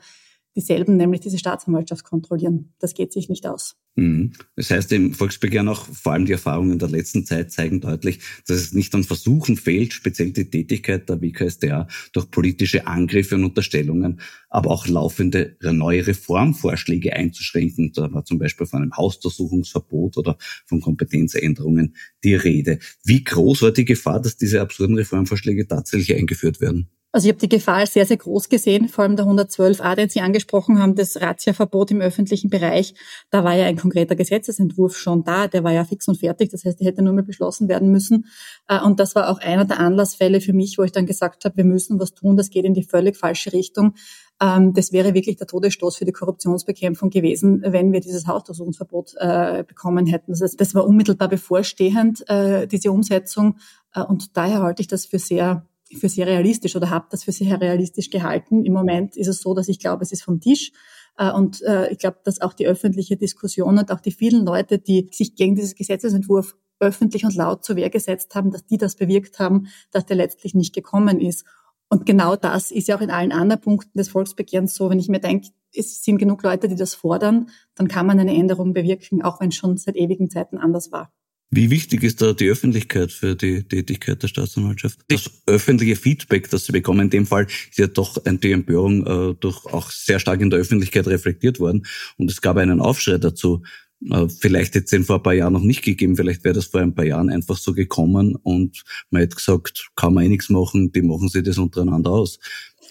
dieselben, 0.59 0.97
nämlich 0.97 1.21
diese 1.21 1.38
Staatsanwaltschaft 1.38 2.05
kontrollieren. 2.05 2.75
Das 2.81 2.94
geht 2.94 3.12
sich 3.12 3.29
nicht 3.29 3.47
aus. 3.47 3.77
Mhm. 3.94 4.33
Das 4.57 4.71
heißt, 4.71 4.92
im 4.92 5.14
Volksbegehren 5.14 5.68
auch 5.68 5.87
vor 5.87 6.12
allem 6.12 6.27
die 6.27 6.33
Erfahrungen 6.33 6.79
der 6.79 6.88
letzten 6.88 7.25
Zeit 7.25 7.53
zeigen 7.53 7.81
deutlich, 7.81 8.18
dass 8.47 8.57
es 8.59 8.73
nicht 8.73 8.94
an 8.94 9.05
Versuchen 9.05 9.57
fehlt, 9.57 9.92
speziell 9.92 10.33
die 10.33 10.51
Tätigkeit 10.51 11.09
der 11.09 11.21
WKSDA 11.21 11.87
durch 12.12 12.31
politische 12.31 12.87
Angriffe 12.87 13.37
und 13.37 13.44
Unterstellungen, 13.44 14.21
aber 14.51 14.71
auch 14.71 14.88
laufende 14.88 15.57
neue 15.62 16.07
Reformvorschläge 16.07 17.12
einzuschränken. 17.12 17.92
Da 17.92 18.12
war 18.12 18.25
zum 18.25 18.38
Beispiel 18.38 18.66
von 18.66 18.83
einem 18.83 18.97
Hausdurchsuchungsverbot 18.97 20.16
oder 20.16 20.38
von 20.66 20.81
Kompetenzänderungen 20.81 21.94
die 22.25 22.35
Rede. 22.35 22.81
Wie 23.05 23.23
groß 23.23 23.62
war 23.62 23.71
die 23.71 23.85
Gefahr, 23.85 24.21
dass 24.21 24.37
diese 24.37 24.61
absurden 24.61 24.97
Reformvorschläge 24.97 25.66
tatsächlich 25.66 26.16
eingeführt 26.16 26.61
werden? 26.61 26.88
Also 27.11 27.27
ich 27.27 27.33
habe 27.33 27.40
die 27.40 27.49
Gefahr 27.49 27.87
sehr, 27.87 28.05
sehr 28.05 28.18
groß 28.18 28.51
gesehen, 28.51 28.88
vor 28.88 29.03
allem 29.03 29.16
der 29.16 29.25
112a, 29.25 29.94
den 29.94 30.11
Sie 30.11 30.21
angesprochen 30.21 30.79
haben, 30.79 30.94
das 30.94 31.18
Razzia-Verbot 31.18 31.90
im 31.90 32.03
öffentlichen 32.03 32.51
Bereich. 32.51 32.92
Da 33.31 33.44
war 33.44 33.55
ja 33.55 33.64
ein 33.64 33.79
konkreter 33.79 34.14
Gesetzesentwurf 34.14 34.94
schon 34.99 35.25
da, 35.25 35.49
der 35.49 35.64
war 35.64 35.73
ja 35.73 35.85
fix 35.85 36.07
und 36.07 36.18
fertig, 36.18 36.51
das 36.51 36.66
heißt, 36.66 36.79
der 36.81 36.87
hätte 36.87 37.01
nur 37.01 37.14
mehr 37.14 37.25
beschlossen 37.25 37.66
werden 37.66 37.90
müssen. 37.90 38.27
Äh, 38.68 38.83
und 38.83 39.01
das 39.01 39.14
war 39.14 39.31
auch 39.31 39.38
einer 39.38 39.64
der 39.64 39.81
Anlassfälle 39.81 40.42
für 40.42 40.53
mich, 40.53 40.77
wo 40.77 40.83
ich 40.83 40.92
dann 40.92 41.07
gesagt 41.07 41.47
habe, 41.47 41.57
wir 41.57 41.64
müssen 41.64 41.99
was 41.99 42.12
tun, 42.12 42.37
das 42.37 42.51
geht 42.51 42.66
in 42.66 42.75
die 42.75 42.85
völlig 42.85 43.16
falsche 43.16 43.55
Richtung. 43.55 43.94
Ähm, 44.38 44.75
das 44.75 44.92
wäre 44.92 45.14
wirklich 45.14 45.37
der 45.37 45.47
Todesstoß 45.47 45.97
für 45.97 46.05
die 46.05 46.12
Korruptionsbekämpfung 46.12 47.09
gewesen, 47.09 47.62
wenn 47.64 47.90
wir 47.90 48.01
dieses 48.01 48.27
Hausdurchsuchungsverbot 48.27 49.14
äh, 49.16 49.64
bekommen 49.66 50.05
hätten. 50.05 50.33
Das, 50.33 50.42
heißt, 50.42 50.61
das 50.61 50.75
war 50.75 50.87
unmittelbar 50.87 51.29
bevorstehend, 51.29 52.29
äh, 52.29 52.66
diese 52.66 52.92
Umsetzung. 52.92 53.57
Und 53.94 54.37
daher 54.37 54.62
halte 54.62 54.83
ich 54.83 54.87
das 54.87 55.07
für 55.07 55.18
sehr 55.18 55.66
für 55.96 56.09
sehr 56.09 56.27
realistisch 56.27 56.77
oder 56.77 56.90
habe 56.90 57.07
das 57.11 57.24
für 57.24 57.33
sehr 57.33 57.61
realistisch 57.61 58.11
gehalten. 58.11 58.64
Im 58.64 58.72
Moment 58.72 59.16
ist 59.16 59.29
es 59.29 59.40
so, 59.40 59.55
dass 59.55 59.68
ich 59.68 59.79
glaube, 59.79 60.03
es 60.03 60.12
ist 60.12 60.22
vom 60.22 60.40
Tisch. 60.40 60.72
Äh, 61.16 61.33
und 61.33 61.62
äh, 61.62 61.90
ich 61.90 61.98
glaube, 61.98 62.18
dass 62.24 62.40
auch 62.40 62.53
die 62.53 62.66
öffentliche 62.66 63.16
Diskussion 63.16 63.79
und 63.79 63.90
auch 63.90 64.01
die 64.01 64.12
vielen 64.12 64.44
Leute, 64.44 64.79
die 64.79 65.09
sich 65.12 65.35
gegen 65.35 65.55
dieses 65.55 65.74
Gesetzesentwurf 65.74 66.57
öffentlich 66.81 67.24
und 67.24 67.35
laut 67.35 67.64
zur 67.64 67.77
Wehr 67.77 67.90
gesetzt 67.90 68.35
haben, 68.35 68.51
dass 68.51 68.64
die 68.66 68.79
das 68.79 68.96
bewirkt 68.96 69.38
haben, 69.38 69.68
dass 69.90 70.07
der 70.07 70.16
letztlich 70.16 70.55
nicht 70.55 70.74
gekommen 70.74 71.20
ist. 71.20 71.44
Und 71.88 72.07
genau 72.07 72.37
das 72.37 72.70
ist 72.70 72.88
ja 72.88 72.96
auch 72.96 73.01
in 73.01 73.11
allen 73.11 73.33
anderen 73.33 73.61
Punkten 73.61 73.98
des 73.98 74.11
Volksbegehrens 74.11 74.74
so. 74.74 74.90
Wenn 74.90 74.98
ich 74.98 75.09
mir 75.09 75.20
denke, 75.20 75.48
es 75.74 76.05
sind 76.05 76.18
genug 76.18 76.42
Leute, 76.42 76.68
die 76.68 76.77
das 76.77 76.94
fordern, 76.94 77.48
dann 77.74 77.88
kann 77.88 78.07
man 78.07 78.20
eine 78.20 78.35
Änderung 78.35 78.74
bewirken, 78.74 79.22
auch 79.22 79.40
wenn 79.40 79.48
es 79.48 79.57
schon 79.57 79.77
seit 79.79 79.96
ewigen 79.96 80.31
Zeiten 80.31 80.59
anders 80.59 80.92
war. 80.92 81.12
Wie 81.51 81.71
wichtig 81.71 82.03
ist 82.03 82.21
da 82.21 82.35
die 82.35 82.49
Öffentlichkeit 82.49 83.11
für 83.11 83.35
die 83.35 83.63
Tätigkeit 83.63 84.23
der 84.23 84.29
Staatsanwaltschaft? 84.29 85.01
Das 85.09 85.31
öffentliche 85.47 85.97
Feedback, 85.97 86.51
das 86.51 86.67
sie 86.67 86.73
bekommen, 86.73 87.01
in 87.01 87.11
dem 87.11 87.27
Fall 87.27 87.47
ist 87.47 87.79
ja 87.79 87.87
doch 87.87 88.19
die 88.23 88.53
Empörung 88.53 89.07
äh, 89.07 89.35
durch 89.41 89.65
auch 89.65 89.91
sehr 89.91 90.19
stark 90.19 90.43
in 90.43 90.51
der 90.51 90.59
Öffentlichkeit 90.59 91.07
reflektiert 91.07 91.59
worden. 91.59 91.87
Und 92.19 92.31
es 92.31 92.43
gab 92.43 92.59
einen 92.59 92.83
Aufschrei 92.83 93.17
dazu. 93.17 93.63
Äh, 94.11 94.29
vielleicht 94.29 94.75
hätte 94.75 94.85
es 94.85 94.91
den 94.91 95.05
vor 95.05 95.17
ein 95.17 95.23
paar 95.23 95.33
Jahren 95.33 95.55
noch 95.55 95.63
nicht 95.63 95.83
gegeben, 95.83 96.17
vielleicht 96.17 96.45
wäre 96.45 96.55
das 96.55 96.67
vor 96.67 96.81
ein 96.81 96.95
paar 96.95 97.07
Jahren 97.07 97.31
einfach 97.31 97.57
so 97.57 97.73
gekommen 97.73 98.37
und 98.37 98.85
man 99.11 99.21
hätte 99.21 99.37
gesagt, 99.37 99.89
kann 99.97 100.15
man 100.15 100.25
eh 100.25 100.29
nichts 100.29 100.51
machen, 100.51 100.93
die 100.93 101.03
machen 101.03 101.29
sich 101.29 101.43
das 101.43 101.59
untereinander 101.59 102.11
aus. 102.11 102.39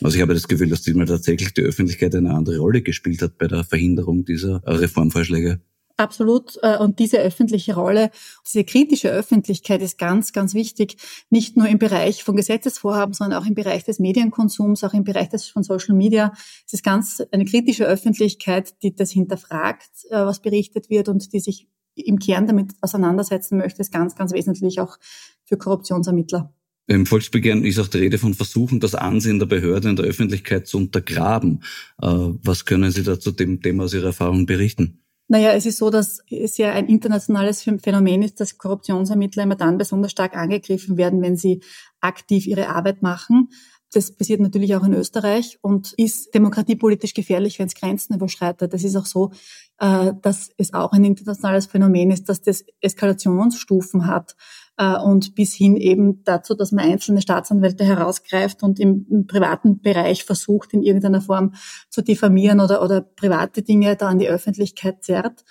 Also 0.01 0.15
ich 0.15 0.21
habe 0.21 0.33
das 0.33 0.47
Gefühl, 0.47 0.69
dass 0.69 0.81
diesmal 0.81 1.05
tatsächlich 1.05 1.53
die 1.53 1.61
Öffentlichkeit 1.61 2.13
eine 2.15 2.33
andere 2.33 2.57
Rolle 2.57 2.81
gespielt 2.81 3.21
hat 3.21 3.37
bei 3.37 3.47
der 3.47 3.63
Verhinderung 3.63 4.25
dieser 4.25 4.61
Reformvorschläge. 4.65 5.61
Absolut. 5.97 6.59
Äh, 6.61 6.77
und 6.77 6.99
diese 6.99 7.17
öffentliche 7.17 7.73
Rolle, 7.73 8.11
diese 8.45 8.63
kritische 8.63 9.09
Öffentlichkeit 9.09 9.81
ist 9.81 9.97
ganz, 9.97 10.31
ganz 10.31 10.53
wichtig. 10.53 10.97
Nicht 11.31 11.57
nur 11.57 11.67
im 11.67 11.79
Bereich 11.79 12.23
von 12.23 12.35
Gesetzesvorhaben, 12.35 13.13
sondern 13.13 13.41
auch 13.41 13.47
im 13.47 13.55
Bereich 13.55 13.83
des 13.83 13.97
Medienkonsums, 13.97 14.83
auch 14.83 14.93
im 14.93 15.03
Bereich 15.03 15.29
des, 15.29 15.47
von 15.47 15.63
Social 15.63 15.95
Media. 15.95 16.33
Es 16.67 16.73
ist 16.73 16.83
ganz 16.83 17.23
eine 17.31 17.45
kritische 17.45 17.85
Öffentlichkeit, 17.85 18.75
die 18.83 18.95
das 18.95 19.11
hinterfragt, 19.11 19.89
äh, 20.09 20.17
was 20.17 20.39
berichtet 20.39 20.91
wird 20.91 21.09
und 21.09 21.33
die 21.33 21.39
sich 21.39 21.67
im 21.95 22.19
Kern 22.19 22.45
damit 22.45 22.73
auseinandersetzen 22.81 23.57
möchte, 23.57 23.81
ist 23.81 23.91
ganz, 23.91 24.15
ganz 24.15 24.31
wesentlich 24.31 24.79
auch 24.79 24.97
für 25.45 25.57
Korruptionsermittler. 25.57 26.53
Im 26.85 27.07
Volksbegehren 27.07 27.65
ist 27.65 27.79
auch 27.79 27.87
die 27.87 27.97
Rede 27.97 28.19
von 28.19 28.35
Versuchen, 28.35 28.79
das 28.79 28.95
Ansehen 28.95 29.39
der 29.39 29.47
Behörde 29.47 29.89
in 29.89 29.95
der 29.95 30.05
Öffentlichkeit 30.05 30.67
zu 30.67 30.77
untergraben. 30.77 31.63
Äh, 32.01 32.07
was 32.07 32.65
können 32.65 32.91
Sie 32.91 33.03
da 33.03 33.19
zu 33.19 33.31
dem 33.31 33.61
Thema 33.61 33.85
aus 33.85 33.93
Ihrer 33.95 34.07
Erfahrung 34.07 34.45
berichten? 34.45 35.01
Naja, 35.29 35.51
es 35.51 35.65
ist 35.65 35.77
so, 35.77 35.89
dass 35.89 36.23
es 36.29 36.57
ja 36.57 36.71
ein 36.71 36.87
internationales 36.87 37.61
Phänomen 37.61 38.21
ist, 38.21 38.39
dass 38.39 38.57
Korruptionsermittler 38.57 39.43
immer 39.43 39.55
dann 39.55 39.77
besonders 39.77 40.11
stark 40.11 40.37
angegriffen 40.37 40.97
werden, 40.97 41.21
wenn 41.21 41.35
sie 41.35 41.61
aktiv 41.99 42.47
ihre 42.47 42.69
Arbeit 42.69 43.01
machen. 43.01 43.49
Das 43.91 44.11
passiert 44.15 44.41
natürlich 44.41 44.75
auch 44.75 44.83
in 44.83 44.93
Österreich 44.93 45.59
und 45.61 45.93
ist 45.97 46.33
demokratiepolitisch 46.33 47.13
gefährlich, 47.13 47.59
wenn 47.59 47.67
es 47.67 47.75
Grenzen 47.75 48.15
überschreitet. 48.15 48.73
Das 48.73 48.83
ist 48.83 48.95
auch 48.95 49.05
so, 49.05 49.31
äh, 49.79 50.13
dass 50.21 50.49
es 50.57 50.73
auch 50.73 50.91
ein 50.91 51.05
internationales 51.05 51.67
Phänomen 51.67 52.11
ist, 52.11 52.27
dass 52.27 52.41
das 52.41 52.65
Eskalationsstufen 52.81 54.07
hat 54.07 54.35
und 54.79 55.33
bis 55.33 55.53
hin 55.53 55.75
eben 55.75 56.23
dazu, 56.23 56.53
dass 56.53 56.71
man 56.71 56.85
einzelne 56.85 57.21
Staatsanwälte 57.21 57.83
herausgreift 57.83 58.61
und 58.61 58.79
im, 58.79 59.07
im, 59.09 59.25
privaten 59.25 59.81
Bereich 59.81 60.23
versucht, 60.23 60.73
in 60.73 60.83
irgendeiner 60.83 61.21
Form 61.21 61.55
zu 61.89 62.03
diffamieren 62.03 62.59
oder, 62.59 62.83
oder 62.83 63.01
private 63.01 63.63
Dinge 63.63 63.95
da 63.95 64.07
an 64.07 64.19
die 64.19 64.29
Öffentlichkeit 64.29 65.03
zerrt. 65.03 65.43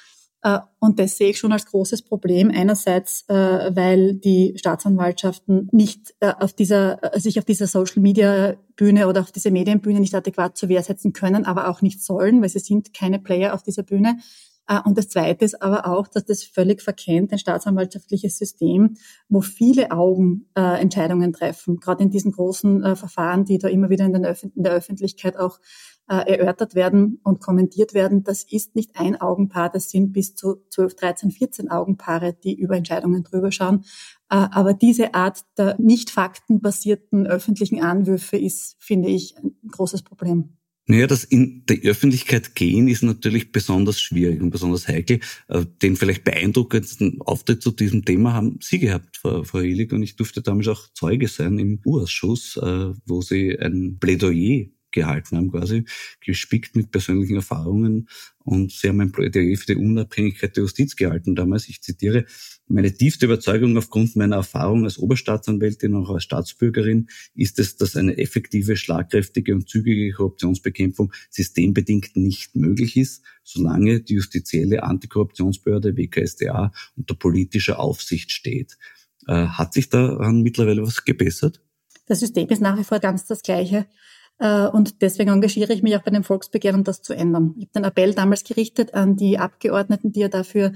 Äh, 0.43 0.61
und 0.79 1.01
das 1.01 1.17
sehe 1.17 1.31
ich 1.31 1.39
schon 1.39 1.53
als 1.53 1.67
großes 1.67 2.03
Problem. 2.03 2.53
Einerseits, 2.55 3.25
äh, 3.29 3.35
weil 3.75 4.15
die 4.15 4.55
Staatsanwaltschaften 4.57 5.69
nicht 5.73 6.15
auf 6.21 6.53
dieser, 6.53 7.01
sich 7.15 7.39
auf 7.39 7.45
dieser 7.45 7.67
Social 7.67 8.01
Media 8.01 8.55
Bühne 8.77 9.09
oder 9.09 9.23
auf 9.23 9.33
dieser 9.33 9.51
Medienbühne 9.51 9.99
nicht 9.99 10.15
adäquat 10.15 10.57
zur 10.57 10.69
Wehr 10.69 10.83
setzen 10.83 11.13
können, 11.13 11.45
aber 11.45 11.69
auch 11.69 11.83
nicht 11.83 12.03
sollen, 12.03 12.43
weil 12.43 12.49
sie 12.49 12.61
sind 12.61 12.95
keine 12.95 13.19
Player 13.19 13.55
auf 13.55 13.65
dieser 13.65 13.83
Bühne. 13.83 14.19
Äh, 14.69 14.81
und 14.85 14.99
das 14.99 15.09
Zweite 15.09 15.45
ist 15.45 15.63
aber 15.63 15.87
auch, 15.87 16.09
dass 16.09 16.25
das 16.25 16.43
völlig 16.43 16.83
verkennt, 16.83 17.33
ein 17.33 17.39
staatsanwaltschaftliches 17.39 18.39
System, 18.39 18.97
wo 19.29 19.41
viele 19.41 19.91
Augen 19.91 20.49
äh, 20.55 20.81
Entscheidungen 20.81 21.33
treffen, 21.33 21.79
gerade 21.81 22.03
in 22.03 22.11
diesen 22.11 22.33
großen 22.33 22.83
äh, 22.83 22.97
Verfahren, 22.97 23.45
die 23.45 23.59
da 23.59 23.69
immer 23.69 23.91
wieder 23.91 24.05
in, 24.05 24.25
Öf 24.25 24.43
in 24.43 24.63
der 24.63 24.73
Öffentlichkeit 24.73 25.37
auch 25.37 25.59
äh, 26.09 26.37
erörtert 26.37 26.75
werden 26.75 27.21
und 27.25 27.41
kommentiert 27.41 27.95
werden. 27.95 28.23
Das 28.23 28.45
ist 28.45 28.77
nicht 28.77 28.99
ein 28.99 29.21
Augenpaar, 29.21 29.71
das 29.71 29.91
sind 29.91 30.13
bis 30.13 30.35
zu 30.35 30.63
12, 30.71 30.95
13, 30.97 31.31
14 31.31 31.71
Augenpaare, 31.71 32.33
die 32.33 32.55
über 32.55 32.77
Entscheidungen 32.77 33.25
drüber 33.25 33.51
schauen. 33.51 33.85
Äh, 34.31 34.47
aber 34.51 34.73
diese 34.75 35.15
Art 35.15 35.45
der 35.59 35.77
nicht 35.81 36.11
faktenbasierten 36.11 37.27
öffentlichen 37.27 37.83
Anwürfe 37.83 38.37
ist, 38.37 38.77
finde 38.79 39.09
ich, 39.09 39.37
ein 39.37 39.57
großes 39.71 40.03
Problem. 40.03 40.57
Naja, 40.89 41.09
das 41.09 41.25
in 41.25 41.65
die 41.69 41.83
Öffentlichkeit 41.89 42.55
gehen 42.55 42.87
ist 42.87 43.03
natürlich 43.03 43.51
besonders 43.51 44.01
schwierig 44.01 44.41
und 44.41 44.51
besonders 44.51 44.87
heikel. 44.87 45.19
Äh, 45.49 45.65
den 45.83 45.97
vielleicht 45.97 46.23
beeindruckendsten 46.23 47.21
Auftritt 47.23 47.61
zu 47.61 47.73
diesem 47.73 48.05
Thema 48.05 48.35
haben 48.35 48.59
Sie 48.63 48.79
gehabt, 48.79 49.17
Frau, 49.17 49.43
Frau 49.43 49.59
Illig, 49.59 49.93
und 49.93 50.05
ich 50.05 50.15
durfte 50.15 50.43
damals 50.43 50.69
auch 50.69 50.87
Zeuge 50.95 51.27
sein 51.27 51.59
im 51.59 51.81
U-Ausschuss, 51.85 52.57
äh, 52.57 52.93
wo 53.05 53.21
Sie 53.21 53.59
ein 53.59 53.99
Plädoyer 53.99 54.67
gehalten 54.97 55.37
haben, 55.37 55.53
quasi 55.53 55.85
gespickt 56.21 56.75
mit 56.75 56.91
persönlichen 56.91 57.37
Erfahrungen. 57.37 58.09
Und 58.39 58.73
sie 58.73 58.89
haben 58.89 59.01
ein 59.01 59.13
Plädoyer 59.13 59.57
für 59.57 59.67
die 59.67 59.77
Unabhängigkeit 59.77 60.57
der 60.57 60.63
Justiz 60.63 60.97
gehalten 60.97 61.35
damals. 61.35 61.69
Ich 61.69 61.83
zitiere, 61.83 62.25
meine 62.69 62.93
tiefste 62.93 63.27
Überzeugung 63.27 63.77
aufgrund 63.77 64.17
meiner 64.17 64.37
Erfahrung 64.37 64.85
als 64.85 64.99
Oberstaatsanwältin 64.99 65.95
und 65.95 66.07
auch 66.07 66.15
als 66.15 66.25
Staatsbürgerin 66.25 67.09
ist 67.35 67.59
es, 67.59 67.77
dass 67.77 67.97
eine 67.97 68.19
effektive, 68.19 68.77
schlagkräftige 68.77 69.55
und 69.55 69.69
zügige 69.69 70.13
Korruptionsbekämpfung 70.13 71.13
systembedingt 71.31 72.17
nicht 72.17 72.57
möglich 72.57 72.97
ist, 72.97 73.23
solange 73.45 74.01
die 74.01 74.15
justizielle 74.15 74.83
Antikorruptionsbehörde 74.83 75.97
WKSDA 75.97 76.73
unter 76.97 77.15
politischer 77.15 77.79
Aufsicht 77.79 78.33
steht. 78.33 78.79
Äh, 79.27 79.47
hat 79.47 79.75
sich 79.75 79.89
daran 79.89 80.43
mittlerweile 80.43 80.83
was 80.83 81.05
gebessert? 81.05 81.61
Das 82.07 82.21
System 82.21 82.49
ist 82.49 82.63
nach 82.63 82.79
wie 82.79 82.85
vor 82.85 83.01
ganz 83.01 83.27
das 83.27 83.43
gleiche. 83.43 83.87
Äh, 84.39 84.67
und 84.67 85.03
deswegen 85.03 85.31
engagiere 85.31 85.73
ich 85.73 85.83
mich 85.83 85.97
auch 85.97 86.03
bei 86.03 86.11
dem 86.11 86.25
Volksbegehren, 86.25 86.85
das 86.85 87.03
zu 87.03 87.15
ändern. 87.15 87.55
Ich 87.59 87.65
habe 87.65 87.73
den 87.75 87.85
Appell 87.85 88.15
damals 88.15 88.45
gerichtet 88.45 88.95
an 88.95 89.17
die 89.17 89.39
Abgeordneten, 89.39 90.13
die 90.13 90.21
ja 90.21 90.29
dafür 90.29 90.73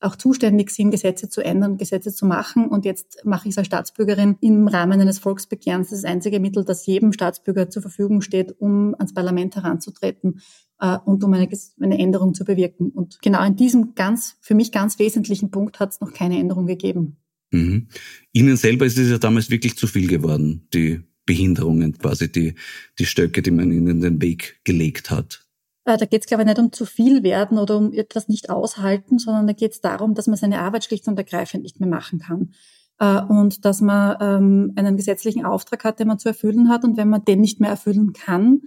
auch 0.00 0.16
zuständig 0.16 0.70
sind, 0.70 0.90
Gesetze 0.90 1.28
zu 1.28 1.42
ändern, 1.42 1.78
Gesetze 1.78 2.12
zu 2.12 2.26
machen. 2.26 2.68
Und 2.68 2.84
jetzt 2.84 3.24
mache 3.24 3.48
ich 3.48 3.52
es 3.52 3.58
als 3.58 3.68
Staatsbürgerin 3.68 4.36
im 4.40 4.68
Rahmen 4.68 5.00
eines 5.00 5.18
Volksbegehrens. 5.18 5.90
Das 5.90 6.04
einzige 6.04 6.40
Mittel, 6.40 6.64
das 6.64 6.84
jedem 6.86 7.12
Staatsbürger 7.12 7.70
zur 7.70 7.82
Verfügung 7.82 8.20
steht, 8.20 8.54
um 8.60 8.94
ans 8.94 9.14
Parlament 9.14 9.56
heranzutreten 9.56 10.40
äh, 10.78 10.98
und 11.04 11.24
um 11.24 11.32
eine, 11.32 11.48
eine 11.80 11.98
Änderung 11.98 12.34
zu 12.34 12.44
bewirken. 12.44 12.90
Und 12.90 13.20
genau 13.22 13.42
in 13.44 13.56
diesem 13.56 13.94
ganz, 13.94 14.36
für 14.40 14.54
mich 14.54 14.72
ganz 14.72 14.98
wesentlichen 14.98 15.50
Punkt 15.50 15.80
hat 15.80 15.92
es 15.92 16.00
noch 16.00 16.12
keine 16.12 16.38
Änderung 16.38 16.66
gegeben. 16.66 17.16
Mhm. 17.50 17.88
Ihnen 18.32 18.56
selber 18.56 18.84
ist 18.84 18.98
es 18.98 19.10
ja 19.10 19.18
damals 19.18 19.48
wirklich 19.48 19.76
zu 19.76 19.86
viel 19.86 20.08
geworden, 20.08 20.66
die 20.74 21.02
Behinderungen 21.26 21.96
quasi, 21.98 22.30
die, 22.30 22.54
die 22.98 23.06
Stöcke, 23.06 23.42
die 23.42 23.50
man 23.50 23.72
ihnen 23.72 24.00
den 24.00 24.20
Weg 24.20 24.60
gelegt 24.64 25.10
hat. 25.10 25.44
Äh, 25.84 25.96
da 25.96 26.06
geht 26.06 26.22
es, 26.22 26.26
glaube 26.26 26.42
ich, 26.42 26.48
nicht 26.48 26.58
um 26.58 26.72
zu 26.72 26.86
viel 26.86 27.22
werden 27.22 27.58
oder 27.58 27.76
um 27.76 27.92
etwas 27.92 28.28
nicht 28.28 28.50
aushalten, 28.50 29.18
sondern 29.18 29.46
da 29.46 29.52
geht 29.52 29.72
es 29.72 29.80
darum, 29.80 30.14
dass 30.14 30.26
man 30.26 30.36
seine 30.36 30.60
Arbeit 30.60 30.84
schlicht 30.84 31.06
und 31.08 31.18
ergreifend 31.18 31.62
nicht 31.62 31.80
mehr 31.80 31.88
machen 31.88 32.18
kann. 32.18 32.52
Äh, 32.98 33.22
und 33.22 33.64
dass 33.64 33.80
man 33.80 34.16
ähm, 34.20 34.72
einen 34.76 34.96
gesetzlichen 34.96 35.44
Auftrag 35.44 35.84
hat, 35.84 35.98
den 35.98 36.08
man 36.08 36.18
zu 36.18 36.28
erfüllen 36.28 36.68
hat. 36.68 36.84
Und 36.84 36.96
wenn 36.96 37.08
man 37.08 37.24
den 37.24 37.40
nicht 37.40 37.60
mehr 37.60 37.70
erfüllen 37.70 38.12
kann, 38.12 38.62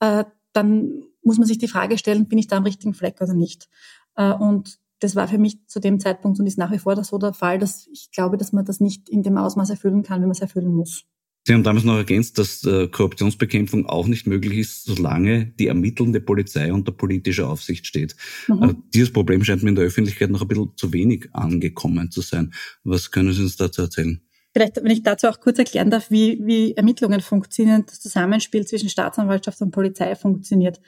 äh, 0.00 0.24
dann 0.52 1.02
muss 1.22 1.38
man 1.38 1.46
sich 1.46 1.58
die 1.58 1.68
Frage 1.68 1.98
stellen, 1.98 2.28
bin 2.28 2.38
ich 2.38 2.46
da 2.46 2.56
am 2.56 2.64
richtigen 2.64 2.94
Fleck 2.94 3.20
oder 3.20 3.34
nicht? 3.34 3.68
Und 4.16 4.80
das 5.00 5.14
war 5.14 5.28
für 5.28 5.38
mich 5.38 5.66
zu 5.68 5.80
dem 5.80 6.00
Zeitpunkt 6.00 6.40
und 6.40 6.46
ist 6.46 6.58
nach 6.58 6.72
wie 6.72 6.78
vor 6.78 7.02
so 7.04 7.18
der 7.18 7.34
Fall, 7.34 7.58
dass 7.58 7.86
ich 7.88 8.10
glaube, 8.10 8.38
dass 8.38 8.52
man 8.52 8.64
das 8.64 8.80
nicht 8.80 9.08
in 9.10 9.22
dem 9.22 9.36
Ausmaß 9.36 9.68
erfüllen 9.70 10.02
kann, 10.02 10.22
wie 10.22 10.26
man 10.26 10.32
es 10.32 10.40
erfüllen 10.40 10.74
muss. 10.74 11.04
Sie 11.44 11.54
haben 11.54 11.62
damals 11.62 11.84
noch 11.84 11.96
ergänzt, 11.96 12.38
dass 12.38 12.64
äh, 12.64 12.88
Korruptionsbekämpfung 12.88 13.86
auch 13.86 14.06
nicht 14.06 14.26
möglich 14.26 14.58
ist, 14.58 14.84
solange 14.84 15.46
die 15.46 15.68
ermittelnde 15.68 16.20
Polizei 16.20 16.72
unter 16.72 16.92
politischer 16.92 17.48
Aufsicht 17.48 17.86
steht. 17.86 18.14
Mhm. 18.46 18.62
Äh, 18.62 18.74
dieses 18.94 19.12
Problem 19.12 19.42
scheint 19.42 19.62
mir 19.62 19.70
in 19.70 19.74
der 19.74 19.86
Öffentlichkeit 19.86 20.30
noch 20.30 20.42
ein 20.42 20.48
bisschen 20.48 20.72
zu 20.76 20.92
wenig 20.92 21.28
angekommen 21.32 22.10
zu 22.10 22.20
sein. 22.20 22.52
Was 22.84 23.10
können 23.10 23.32
Sie 23.32 23.42
uns 23.42 23.56
dazu 23.56 23.82
erzählen? 23.82 24.20
Vielleicht, 24.52 24.76
wenn 24.76 24.90
ich 24.90 25.02
dazu 25.02 25.28
auch 25.28 25.40
kurz 25.40 25.58
erklären 25.58 25.90
darf, 25.90 26.10
wie, 26.10 26.40
wie 26.42 26.74
Ermittlungen 26.74 27.20
funktionieren, 27.20 27.84
das 27.86 28.00
Zusammenspiel 28.00 28.66
zwischen 28.66 28.88
Staatsanwaltschaft 28.88 29.60
und 29.62 29.70
Polizei 29.70 30.14
funktioniert. 30.16 30.80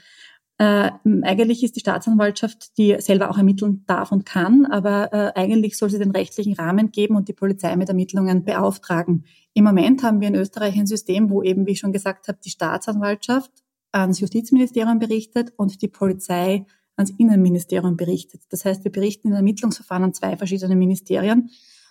Äh, 0.59 0.91
eigentlich 1.23 1.65
ist 1.65 1.77
die 1.77 1.81
Staatsanwaltschaft, 1.81 2.77
die 2.79 2.97
selber 3.01 3.31
auch 3.31 3.39
ermitteln 3.39 3.85
darf 3.87 4.13
und 4.13 4.27
kann, 4.27 4.67
aber 4.67 5.13
äh, 5.13 5.33
eigentlich 5.35 5.77
soll 5.77 5.91
sie 5.91 5.99
den 5.99 6.11
rechtlichen 6.11 6.55
Rahmen 6.55 6.93
geben 6.93 7.17
und 7.17 7.29
die 7.29 7.33
Polizei 7.33 7.75
mit 7.77 7.89
Ermittlungen 7.89 8.45
beauftragen. 8.45 9.25
Im 9.55 9.65
Moment 9.65 10.03
haben 10.03 10.21
wir 10.21 10.29
in 10.29 10.35
Österreich 10.35 10.79
ein 10.79 10.87
System, 10.87 11.31
wo 11.31 11.43
eben, 11.43 11.67
wie 11.67 11.73
ich 11.73 11.81
schon 11.81 11.93
gesagt 11.93 12.29
habe, 12.29 12.39
die 12.45 12.51
Staatsanwaltschaft 12.51 13.51
ans 13.93 14.21
Justizministerium 14.21 14.99
berichtet 14.99 15.53
und 15.57 15.83
die 15.83 15.89
Polizei 15.89 16.67
ans 16.97 17.13
Innenministerium 17.19 17.97
berichtet. 17.97 18.43
Das 18.51 18.65
heißt, 18.65 18.85
wir 18.85 18.93
berichten 18.93 19.29
in 19.29 19.35
Ermittlungsverfahren 19.35 20.05
an 20.05 20.15
zwei 20.15 20.37
verschiedene 20.37 20.77
Ministerien. 20.77 21.51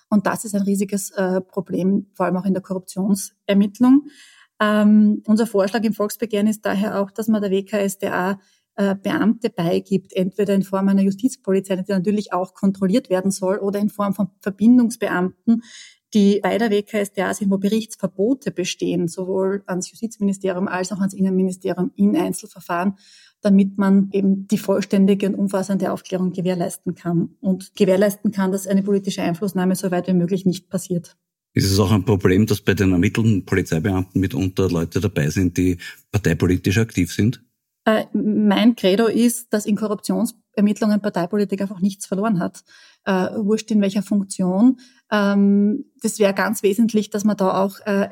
Und 0.10 0.28
das 0.28 0.46
ist 0.46 0.56
ein 0.56 0.64
riesiges 0.64 1.12
äh, 1.12 1.42
Problem, 1.42 2.08
vor 2.14 2.26
allem 2.26 2.38
auch 2.38 2.46
in 2.46 2.54
der 2.54 2.62
Korruptionsermittlung. 2.62 4.08
Ähm, 4.62 5.24
unser 5.26 5.48
Vorschlag 5.48 5.84
im 5.84 5.94
Volksbegehren 5.94 6.46
ist 6.46 6.66
daher 6.66 7.02
auch, 7.02 7.10
dass 7.10 7.28
man 7.28 7.42
der 7.42 7.50
WKSDA 7.50 8.40
äh, 8.76 8.96
Beamte 8.96 9.50
beigibt, 9.50 10.14
entweder 10.14 10.54
in 10.54 10.62
Form 10.62 10.88
einer 10.88 11.02
Justizpolizei, 11.02 11.78
die 11.78 11.92
natürlich 11.92 12.32
auch 12.32 12.54
kontrolliert 12.54 13.10
werden 13.10 13.32
soll, 13.32 13.58
oder 13.58 13.80
in 13.80 13.90
Form 13.90 14.14
von 14.14 14.30
Verbindungsbeamten, 14.40 15.64
die 16.14 16.42
bei 16.44 16.60
der 16.60 16.70
WKSDA 16.70 17.34
sind, 17.34 17.50
wo 17.50 17.58
Berichtsverbote 17.58 18.52
bestehen, 18.52 19.08
sowohl 19.08 19.64
ans 19.66 19.90
Justizministerium 19.90 20.68
als 20.68 20.92
auch 20.92 21.00
ans 21.00 21.16
Innenministerium 21.16 21.92
in 21.96 22.16
Einzelverfahren, 22.16 22.98
damit 23.42 23.80
man 23.80 24.10
eben 24.12 24.48
die 24.48 24.58
vollständige 24.60 25.28
und 25.28 25.36
umfassende 25.36 25.92
Aufklärung 25.92 26.34
gewährleisten 26.34 26.94
kann 26.94 27.36
und 27.42 27.76
gewährleisten 27.76 28.32
kann, 28.32 28.52
dass 28.52 28.68
eine 28.68 28.84
politische 28.84 29.24
Einflussnahme 29.24 29.76
so 29.76 29.90
weit 29.90 30.08
wie 30.08 30.14
möglich 30.14 30.46
nicht 30.46 30.70
passiert. 30.70 31.18
Ist 31.54 31.70
es 31.70 31.80
auch 31.80 31.92
ein 31.92 32.06
Problem, 32.06 32.46
dass 32.46 32.62
bei 32.62 32.74
den 32.74 32.94
ermittelnden 32.94 33.46
Polizeibeamten 33.46 34.22
mitunter 34.22 34.70
Leute 34.70 35.02
dabei 35.02 35.30
sind, 35.30 35.58
die 35.58 35.78
parteipolitisch 36.12 36.78
aktiv 36.78 37.12
sind? 37.14 37.44
Äh, 37.86 38.06
mein 38.14 38.76
Credo 38.76 39.08
ist, 39.08 39.54
dass 39.54 39.66
in 39.66 39.76
Korruptionsermittlungen 39.76 41.02
Parteipolitik 41.02 41.62
einfach 41.62 41.82
nichts 41.82 42.06
verloren 42.06 42.40
hat. 42.40 42.64
Äh, 43.06 43.30
wurscht 43.36 43.72
in 43.72 43.82
welcher 43.82 44.04
Funktion. 44.04 44.80
Ähm, 45.12 45.86
das 46.02 46.20
wäre 46.20 46.34
ganz 46.34 46.64
wesentlich, 46.64 47.10
dass 47.10 47.24
man 47.24 47.36
da 47.36 47.64
auch 47.64 47.80
äh, 47.86 48.10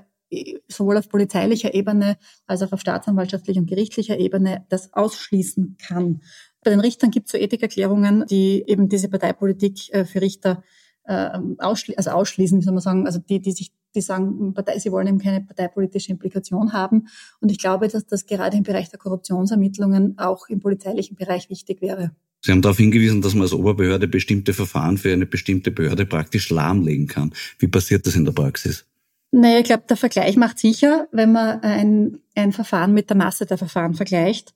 sowohl 0.67 0.97
auf 0.97 1.09
polizeilicher 1.09 1.73
Ebene 1.73 2.17
als 2.45 2.61
auch 2.61 2.71
auf 2.71 2.81
staatsanwaltschaftlicher 2.81 3.59
und 3.61 3.69
gerichtlicher 3.69 4.17
Ebene 4.17 4.65
das 4.69 4.93
ausschließen 4.93 5.77
kann. 5.79 6.21
Bei 6.63 6.71
den 6.71 6.79
Richtern 6.79 7.11
gibt 7.11 7.27
es 7.27 7.31
so 7.31 7.37
Ethikerklärungen, 7.37 8.25
die 8.29 8.63
eben 8.67 8.89
diese 8.89 9.09
Parteipolitik 9.09 9.93
äh, 9.93 10.05
für 10.05 10.21
Richter 10.21 10.63
äh, 11.09 11.39
ausschli 11.57 11.95
also 11.97 12.11
ausschließen, 12.11 12.59
wie 12.59 12.63
soll 12.63 12.73
man 12.73 12.83
sagen, 12.83 13.07
also 13.07 13.19
die, 13.19 13.41
die 13.41 13.51
sich, 13.51 13.71
die 13.95 14.01
sagen, 14.01 14.53
Partei, 14.53 14.77
sie 14.77 14.91
wollen 14.91 15.07
eben 15.07 15.17
keine 15.17 15.41
parteipolitische 15.41 16.11
Implikation 16.11 16.71
haben. 16.71 17.07
Und 17.41 17.51
ich 17.51 17.57
glaube, 17.57 17.87
dass 17.87 18.05
das 18.05 18.27
gerade 18.27 18.55
im 18.55 18.63
Bereich 18.63 18.89
der 18.89 18.99
Korruptionsermittlungen 18.99 20.19
auch 20.19 20.47
im 20.49 20.59
polizeilichen 20.59 21.15
Bereich 21.15 21.49
wichtig 21.49 21.81
wäre. 21.81 22.11
Sie 22.41 22.51
haben 22.51 22.61
darauf 22.61 22.77
hingewiesen, 22.77 23.21
dass 23.21 23.33
man 23.33 23.41
als 23.41 23.53
Oberbehörde 23.53 24.07
bestimmte 24.07 24.53
Verfahren 24.53 24.97
für 24.97 25.11
eine 25.11 25.25
bestimmte 25.25 25.71
Behörde 25.71 26.05
praktisch 26.05 26.49
lahmlegen 26.51 27.07
kann. 27.07 27.33
Wie 27.57 27.67
passiert 27.67 28.05
das 28.05 28.15
in 28.15 28.23
der 28.23 28.31
Praxis? 28.31 28.85
Naja, 29.31 29.59
ich 29.59 29.65
glaube, 29.65 29.83
der 29.89 29.97
Vergleich 29.97 30.37
macht 30.37 30.59
sicher, 30.59 31.07
wenn 31.11 31.31
man 31.31 31.59
ein, 31.61 32.19
ein 32.35 32.51
Verfahren 32.51 32.93
mit 32.93 33.09
der 33.09 33.17
Masse 33.17 33.45
der 33.45 33.57
Verfahren 33.57 33.95
vergleicht 33.95 34.53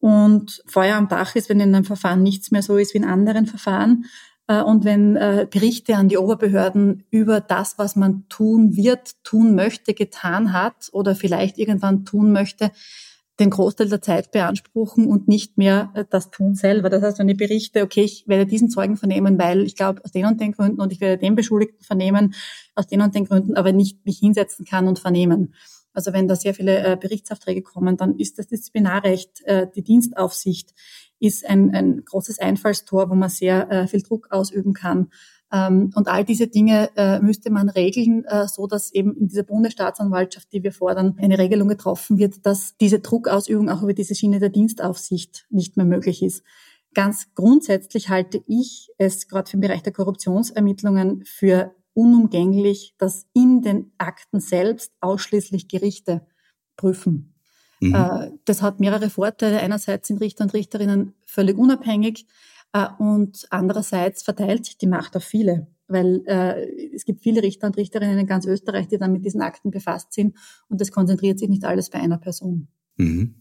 und 0.00 0.62
Feuer 0.66 0.96
am 0.96 1.08
Dach 1.08 1.34
ist, 1.34 1.48
wenn 1.48 1.60
in 1.60 1.74
einem 1.74 1.84
Verfahren 1.84 2.22
nichts 2.22 2.50
mehr 2.50 2.62
so 2.62 2.76
ist 2.76 2.94
wie 2.94 2.98
in 2.98 3.04
anderen 3.04 3.46
Verfahren, 3.46 4.04
und 4.46 4.84
wenn 4.84 5.16
äh, 5.16 5.46
Berichte 5.50 5.96
an 5.96 6.08
die 6.08 6.18
Oberbehörden 6.18 7.04
über 7.10 7.40
das, 7.40 7.78
was 7.78 7.96
man 7.96 8.28
tun 8.28 8.76
wird, 8.76 9.22
tun 9.24 9.54
möchte, 9.54 9.94
getan 9.94 10.52
hat 10.52 10.90
oder 10.92 11.14
vielleicht 11.14 11.58
irgendwann 11.58 12.04
tun 12.04 12.32
möchte, 12.32 12.70
den 13.40 13.50
Großteil 13.50 13.88
der 13.88 14.02
Zeit 14.02 14.30
beanspruchen 14.30 15.06
und 15.06 15.28
nicht 15.28 15.58
mehr 15.58 15.90
äh, 15.94 16.04
das 16.08 16.30
tun 16.30 16.54
selber. 16.54 16.90
Das 16.90 17.02
heißt, 17.02 17.18
wenn 17.18 17.28
ich 17.28 17.36
berichte, 17.36 17.82
okay, 17.82 18.02
ich 18.02 18.28
werde 18.28 18.46
diesen 18.46 18.70
Zeugen 18.70 18.96
vernehmen, 18.96 19.38
weil 19.38 19.62
ich 19.62 19.76
glaube, 19.76 20.04
aus 20.04 20.12
den 20.12 20.26
und 20.26 20.40
den 20.40 20.52
Gründen 20.52 20.80
und 20.80 20.92
ich 20.92 21.00
werde 21.00 21.18
den 21.18 21.34
Beschuldigten 21.34 21.84
vernehmen, 21.84 22.34
aus 22.74 22.86
den 22.86 23.00
und 23.00 23.14
den 23.14 23.24
Gründen, 23.24 23.56
aber 23.56 23.72
nicht 23.72 24.04
mich 24.04 24.18
hinsetzen 24.18 24.64
kann 24.64 24.86
und 24.86 24.98
vernehmen. 24.98 25.54
Also 25.92 26.12
wenn 26.12 26.28
da 26.28 26.36
sehr 26.36 26.54
viele 26.54 26.84
äh, 26.84 26.96
Berichtsaufträge 26.96 27.62
kommen, 27.62 27.96
dann 27.96 28.18
ist 28.18 28.38
das 28.38 28.48
Disziplinarrecht, 28.48 29.42
äh, 29.44 29.68
die 29.74 29.82
Dienstaufsicht 29.82 30.74
ist 31.24 31.48
ein, 31.48 31.74
ein 31.74 32.04
großes 32.04 32.38
Einfallstor, 32.38 33.10
wo 33.10 33.14
man 33.14 33.30
sehr 33.30 33.70
äh, 33.70 33.86
viel 33.86 34.02
Druck 34.02 34.28
ausüben 34.30 34.74
kann. 34.74 35.08
Ähm, 35.52 35.90
und 35.94 36.08
all 36.08 36.24
diese 36.24 36.48
Dinge 36.48 36.90
äh, 36.96 37.20
müsste 37.20 37.50
man 37.50 37.68
regeln, 37.68 38.24
äh, 38.24 38.48
so 38.48 38.66
dass 38.66 38.92
eben 38.92 39.16
in 39.16 39.28
dieser 39.28 39.44
Bundesstaatsanwaltschaft, 39.44 40.52
die 40.52 40.62
wir 40.62 40.72
fordern, 40.72 41.16
eine 41.18 41.38
Regelung 41.38 41.68
getroffen 41.68 42.18
wird, 42.18 42.44
dass 42.44 42.76
diese 42.76 43.00
Druckausübung 43.00 43.70
auch 43.70 43.82
über 43.82 43.94
diese 43.94 44.14
Schiene 44.14 44.40
der 44.40 44.48
Dienstaufsicht 44.48 45.46
nicht 45.50 45.76
mehr 45.76 45.86
möglich 45.86 46.22
ist. 46.22 46.42
Ganz 46.92 47.34
grundsätzlich 47.34 48.08
halte 48.08 48.42
ich 48.46 48.90
es 48.98 49.28
gerade 49.28 49.50
für 49.50 49.56
den 49.56 49.62
Bereich 49.62 49.82
der 49.82 49.92
Korruptionsermittlungen 49.92 51.24
für 51.24 51.74
unumgänglich, 51.92 52.94
dass 52.98 53.26
in 53.32 53.62
den 53.62 53.92
Akten 53.98 54.40
selbst 54.40 54.92
ausschließlich 55.00 55.68
Gerichte 55.68 56.26
prüfen. 56.76 57.33
Mhm. 57.84 57.94
Äh, 57.94 58.30
das 58.44 58.62
hat 58.62 58.80
mehrere 58.80 59.10
Vorteile. 59.10 59.60
Einerseits 59.60 60.08
sind 60.08 60.20
Richter 60.20 60.44
und 60.44 60.54
Richterinnen 60.54 61.14
völlig 61.26 61.58
unabhängig 61.58 62.26
äh, 62.72 62.86
und 62.98 63.46
andererseits 63.50 64.22
verteilt 64.22 64.64
sich 64.64 64.78
die 64.78 64.86
Macht 64.86 65.16
auf 65.16 65.24
viele, 65.24 65.66
weil 65.86 66.22
äh, 66.26 66.94
es 66.94 67.04
gibt 67.04 67.22
viele 67.22 67.42
Richter 67.42 67.66
und 67.66 67.76
Richterinnen 67.76 68.18
in 68.18 68.26
ganz 68.26 68.46
Österreich, 68.46 68.88
die 68.88 68.98
dann 68.98 69.12
mit 69.12 69.24
diesen 69.24 69.42
Akten 69.42 69.70
befasst 69.70 70.12
sind 70.12 70.36
und 70.68 70.80
es 70.80 70.92
konzentriert 70.92 71.38
sich 71.38 71.48
nicht 71.48 71.64
alles 71.64 71.90
bei 71.90 72.00
einer 72.00 72.18
Person. 72.18 72.68
Mhm. 72.96 73.34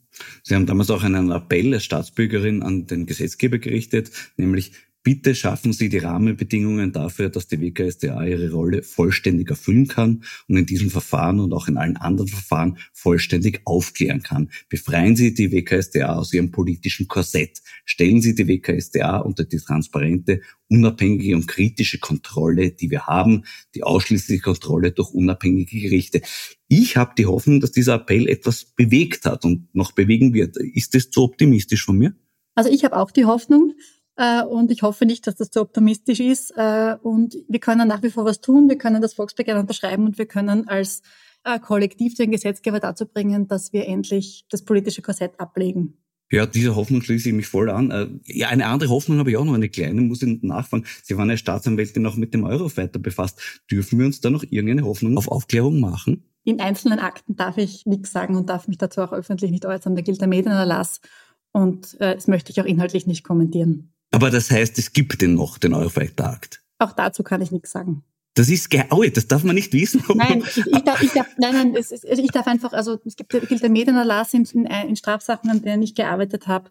Sie 0.44 0.56
haben 0.56 0.66
damals 0.66 0.92
auch 0.92 1.04
einen 1.04 1.32
Appell 1.32 1.74
als 1.74 1.86
Staatsbürgerin 1.86 2.62
an 2.62 2.86
den 2.86 3.06
Gesetzgeber 3.06 3.58
gerichtet, 3.58 4.12
nämlich 4.38 4.74
Bitte 5.04 5.36
schaffen 5.36 5.74
Sie 5.74 5.90
die 5.90 5.98
Rahmenbedingungen 5.98 6.94
dafür, 6.94 7.30
dass 7.30 7.48
die 7.48 7.60
WKSDA 7.60 8.26
ihre 8.26 8.52
Rolle 8.52 8.84
vollständig 8.84 9.50
erfüllen 9.50 9.90
kann 9.90 10.24
und 10.48 10.56
in 10.56 10.66
diesem 10.66 10.90
Verfahren 10.90 11.42
und 11.42 11.52
auch 11.52 11.68
in 11.68 11.76
allen 11.76 11.98
anderen 11.98 12.30
Verfahren 12.30 12.78
vollständig 12.94 13.62
aufklären 13.66 14.24
kann. 14.24 14.50
Befreien 14.70 15.18
Sie 15.18 15.34
die 15.34 15.52
WKSDA 15.52 16.16
aus 16.16 16.34
ihrem 16.34 16.52
politischen 16.52 17.10
Korsett. 17.10 17.62
Stellen 17.84 18.22
Sie 18.22 18.34
die 18.34 18.48
WKSDA 18.48 19.18
unter 19.18 19.44
die 19.44 19.58
transparente, 19.58 20.40
unabhängige 20.70 21.36
und 21.36 21.48
kritische 21.48 22.00
Kontrolle, 22.00 22.72
die 22.72 22.90
wir 22.90 23.06
haben, 23.06 23.44
die 23.76 23.84
ausschließliche 23.84 24.42
Kontrolle 24.42 24.94
durch 24.94 25.12
unabhängige 25.12 25.82
Gerichte. 25.82 26.22
Ich 26.70 26.96
habe 26.96 27.12
die 27.18 27.26
Hoffnung, 27.26 27.60
dass 27.60 27.74
dieser 27.74 27.96
Appell 27.96 28.30
etwas 28.30 28.64
bewegt 28.64 29.26
hat 29.26 29.44
und 29.44 29.68
noch 29.76 29.92
bewegen 29.92 30.34
wird. 30.34 30.56
Ist 30.56 30.96
das 30.96 31.10
zu 31.10 31.24
optimistisch 31.24 31.84
von 31.84 31.98
mir? 31.98 32.16
Also 32.56 32.70
ich 32.70 32.86
habe 32.86 32.98
auch 32.98 33.12
die 33.12 33.26
Hoffnung. 33.26 33.74
Äh, 34.16 34.44
und 34.44 34.72
ich 34.72 34.84
hoffe 34.84 35.06
nicht, 35.06 35.26
dass 35.28 35.36
das 35.36 35.50
zu 35.50 35.62
optimistisch 35.62 36.20
ist. 36.20 36.52
Äh, 36.56 36.96
und 37.02 37.36
wir 37.48 37.60
können 37.60 37.88
nach 37.88 38.04
wie 38.04 38.10
vor 38.10 38.26
was 38.26 38.42
tun. 38.42 38.70
Wir 38.70 38.78
können 38.78 39.02
das 39.02 39.14
Volksbegehren 39.14 39.62
unterschreiben 39.62 40.06
und 40.06 40.18
wir 40.18 40.26
können 40.26 40.68
als 40.68 41.02
äh, 41.44 41.60
Kollektiv 41.60 42.16
den 42.16 42.32
Gesetzgeber 42.32 42.80
dazu 42.80 43.06
bringen, 43.06 43.48
dass 43.48 43.74
wir 43.74 43.88
endlich 43.88 44.46
das 44.50 44.64
politische 44.64 45.02
Korsett 45.02 45.40
ablegen. 45.40 45.98
Ja, 46.32 46.48
diese 46.48 46.76
Hoffnung 46.76 47.02
schließe 47.04 47.30
ich 47.30 47.36
mich 47.36 47.46
voll 47.46 47.70
an. 47.70 48.22
Ja, 48.26 48.48
eine 48.48 48.66
andere 48.66 48.90
Hoffnung 48.90 49.20
habe 49.20 49.30
ich 49.30 49.38
auch 49.38 49.46
noch, 49.46 49.54
eine 49.54 49.70
kleine, 49.70 50.02
muss 50.02 50.24
ich 50.24 50.42
nachfragen. 50.42 50.86
Sie 51.04 51.16
waren 51.16 51.30
als 51.30 51.42
Staatsanwältin 51.42 52.08
auch 52.08 52.16
mit 52.16 52.34
dem 52.34 52.44
Eurofighter 52.44 52.98
befasst. 52.98 53.62
Dürfen 53.70 54.00
wir 54.00 54.08
uns 54.08 54.20
da 54.20 54.32
noch 54.32 54.42
irgendeine 54.42 54.88
Hoffnung 54.88 55.16
auf 55.18 55.28
Aufklärung 55.28 55.80
machen? 55.80 56.24
In 56.44 56.60
einzelnen 56.60 56.98
Akten 56.98 57.36
darf 57.36 57.58
ich 57.58 57.86
nichts 57.86 58.12
sagen 58.12 58.36
und 58.36 58.50
darf 58.50 58.68
mich 58.68 58.80
dazu 58.80 59.02
auch 59.02 59.14
öffentlich 59.14 59.52
nicht 59.52 59.66
äußern. 59.66 59.96
Da 59.96 60.02
gilt 60.02 60.22
der 60.22 60.28
Medienerlass 60.28 61.02
und 61.52 62.00
äh, 62.02 62.16
das 62.16 62.28
möchte 62.28 62.52
ich 62.52 62.60
auch 62.60 62.66
inhaltlich 62.66 63.06
nicht 63.06 63.24
kommentieren. 63.24 63.93
Aber 64.14 64.30
das 64.30 64.52
heißt, 64.52 64.78
es 64.78 64.94
gibt 64.94 65.22
den 65.24 65.34
noch, 65.34 65.58
den 65.58 65.74
Eurofighter 65.74 66.30
Akt. 66.30 66.62
Auch 66.78 66.92
dazu 66.92 67.24
kann 67.24 67.42
ich 67.42 67.52
nichts 67.52 67.72
sagen. 67.72 68.04
Das 68.36 68.48
ist 68.48 68.70
geil, 68.70 68.88
das 69.12 69.28
darf 69.28 69.44
man 69.44 69.56
nicht 69.56 69.74
wissen. 69.74 70.04
Nein, 70.14 70.44
ich, 70.48 70.58
ich, 70.58 70.84
darf, 70.84 71.02
ich 71.02 71.12
darf, 71.12 71.28
nein, 71.38 71.54
nein, 71.54 71.76
es, 71.76 71.92
es, 71.92 72.04
ich 72.04 72.32
darf 72.32 72.46
einfach, 72.46 72.74
also 72.74 73.00
es 73.06 73.16
gibt, 73.16 73.32
gilt 73.32 73.62
der 73.62 73.70
Medienerlass 73.70 74.34
in, 74.36 74.46
in, 74.46 74.66
in 74.66 74.96
Strafsachen, 74.96 75.50
an 75.50 75.64
denen 75.64 75.82
ich 75.82 75.96
gearbeitet 75.96 76.48
habe, 76.48 76.70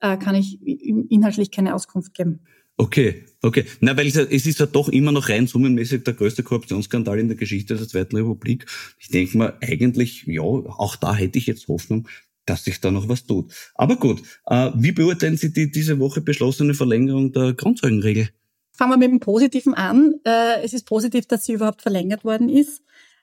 äh, 0.00 0.16
kann 0.16 0.34
ich 0.34 0.60
inhaltlich 0.62 1.52
keine 1.52 1.74
Auskunft 1.76 2.12
geben. 2.14 2.40
Okay, 2.76 3.24
okay. 3.42 3.66
Na, 3.80 3.96
weil 3.96 4.08
es, 4.08 4.16
es 4.16 4.46
ist 4.46 4.58
ja 4.58 4.66
doch 4.66 4.88
immer 4.88 5.12
noch 5.12 5.28
rein 5.28 5.46
summenmäßig 5.46 6.02
der 6.02 6.14
größte 6.14 6.42
Korruptionsskandal 6.42 7.20
in 7.20 7.28
der 7.28 7.36
Geschichte 7.36 7.76
der 7.76 7.86
Zweiten 7.86 8.16
Republik. 8.16 8.66
Ich 8.98 9.08
denke 9.08 9.38
mal, 9.38 9.58
eigentlich, 9.60 10.24
ja, 10.26 10.42
auch 10.42 10.96
da 10.96 11.14
hätte 11.14 11.38
ich 11.38 11.46
jetzt 11.46 11.68
Hoffnung, 11.68 12.08
dass 12.50 12.64
sich 12.64 12.80
da 12.80 12.90
noch 12.90 13.08
was 13.08 13.24
tut. 13.24 13.52
Aber 13.74 13.96
gut, 13.96 14.22
äh, 14.46 14.70
wie 14.74 14.92
beurteilen 14.92 15.36
Sie 15.36 15.52
die 15.52 15.70
diese 15.70 16.00
Woche 16.00 16.20
beschlossene 16.20 16.74
Verlängerung 16.74 17.32
der 17.32 17.54
Grundzeugenregel? 17.54 18.28
Fangen 18.72 18.92
wir 18.92 18.98
mit 18.98 19.10
dem 19.10 19.20
Positiven 19.20 19.74
an. 19.74 20.14
Äh, 20.24 20.62
es 20.64 20.72
ist 20.72 20.84
positiv, 20.86 21.26
dass 21.26 21.44
sie 21.44 21.52
überhaupt 21.52 21.82
verlängert 21.82 22.24
worden 22.24 22.48
ist. 22.48 22.82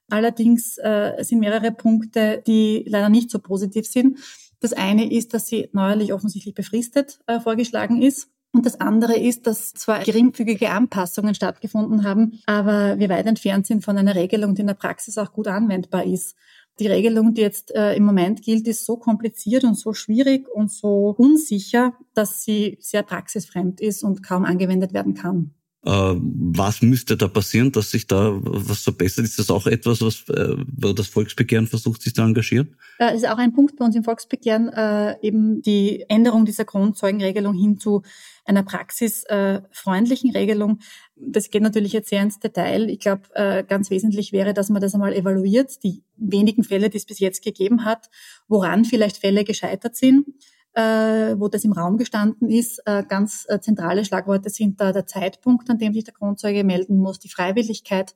Allerdings 0.10 0.78
äh, 0.78 1.22
sind 1.22 1.40
mehrere 1.40 1.72
Punkte, 1.72 2.42
die 2.48 2.86
leider 2.88 3.10
nicht 3.10 3.30
so 3.30 3.40
positiv 3.40 3.86
sind. 3.86 4.20
Das 4.62 4.72
eine 4.72 5.12
ist, 5.12 5.34
dass 5.34 5.48
sie 5.48 5.70
neuerlich 5.74 6.14
offensichtlich 6.14 6.56
befristet 6.56 7.20
vorgeschlagen 7.44 8.02
ist. 8.02 8.30
Und 8.54 8.66
das 8.66 8.80
andere 8.80 9.16
ist, 9.16 9.46
dass 9.46 9.74
zwar 9.74 10.04
geringfügige 10.04 10.72
Anpassungen 10.72 11.36
stattgefunden 11.36 12.04
haben, 12.04 12.40
aber 12.48 12.98
wir 12.98 13.10
weit 13.10 13.28
entfernt 13.28 13.68
sind 13.68 13.84
von 13.84 13.98
einer 13.98 14.16
Regelung, 14.16 14.56
die 14.56 14.62
in 14.62 14.68
der 14.68 14.74
Praxis 14.74 15.20
auch 15.20 15.32
gut 15.32 15.48
anwendbar 15.48 16.06
ist 16.06 16.36
die 16.80 16.88
Regelung, 16.88 17.34
die 17.34 17.42
jetzt 17.42 17.74
äh, 17.76 17.96
im 17.96 18.06
Moment 18.06 18.42
gilt, 18.42 18.68
ist 18.68 18.86
so 18.86 18.98
kompliziert 18.98 19.64
und 19.64 19.76
so 19.76 19.94
schwierig 19.94 20.48
und 20.48 20.72
so 20.72 21.16
unsicher, 21.18 21.94
dass 22.14 22.44
sie 22.44 22.78
sehr 22.80 23.04
praxisfremd 23.04 23.82
ist 23.82 24.04
und 24.04 24.24
kaum 24.24 24.46
angewendet 24.46 24.94
werden 24.94 25.14
kann. 25.14 25.57
Äh, 25.86 25.92
was 25.92 26.82
müsste 26.82 27.18
da 27.18 27.28
passieren, 27.28 27.72
dass 27.72 27.92
sich 27.92 28.08
da 28.08 28.32
was 28.42 28.82
verbessert? 28.82 29.26
Ist 29.26 29.38
das 29.38 29.50
auch 29.50 29.68
etwas, 29.68 30.02
was 30.02 30.28
äh, 30.30 30.56
das 30.96 31.08
Volksbegehren 31.08 31.68
versucht, 31.68 32.02
sich 32.02 32.16
zu 32.16 32.22
engagieren? 32.24 32.76
Das 32.98 33.14
ist 33.14 33.30
auch 33.30 33.38
ein 33.38 33.54
Punkt 33.54 33.78
bei 33.78 33.86
uns 33.86 33.96
im 33.96 34.04
Volksbegehren, 34.04 34.70
äh, 34.70 35.16
eben 35.22 35.62
die 35.62 36.04
Änderung 36.10 36.46
dieser 36.46 36.66
Grundzeugenregelung 36.66 37.54
hin 37.54 37.78
zu 37.78 38.02
einer 38.44 38.64
praxisfreundlichen 38.64 40.32
Regelung. 40.32 40.80
Das 41.16 41.52
geht 41.52 41.62
natürlich 41.62 41.94
jetzt 41.94 42.10
sehr 42.10 42.24
ins 42.24 42.40
Detail. 42.40 42.90
Ich 42.90 43.00
glaube, 43.00 43.24
äh, 43.36 43.64
ganz 43.64 43.90
wesentlich 43.92 44.32
wäre, 44.32 44.54
dass 44.54 44.70
man 44.70 44.82
das 44.82 44.94
einmal 44.94 45.14
evaluiert, 45.14 45.84
die 45.84 46.02
wenigen 46.16 46.64
Fälle, 46.64 46.90
die 46.90 46.98
es 46.98 47.06
bis 47.06 47.20
jetzt 47.20 47.44
gegeben 47.44 47.86
hat, 47.86 48.10
woran 48.48 48.84
vielleicht 48.86 49.18
Fälle 49.18 49.44
gescheitert 49.44 49.96
sind 49.96 50.28
äh, 50.28 50.57
wo 50.80 51.48
das 51.48 51.64
im 51.64 51.72
Raum 51.72 51.98
gestanden 51.98 52.50
ist. 52.50 52.82
Äh, 52.86 53.04
ganz 53.08 53.46
äh, 53.50 53.60
zentrale 53.60 54.06
Schlagworte 54.06 54.50
sind 54.50 54.80
da 54.80 54.92
der 54.92 55.08
Zeitpunkt, 55.08 55.70
an 55.70 55.78
dem 55.78 55.94
sich 55.94 56.04
der 56.04 56.14
Kronzeuge 56.14 56.64
melden 56.64 56.98
muss, 56.98 57.20
die 57.20 57.30
Freiwilligkeit 57.30 58.16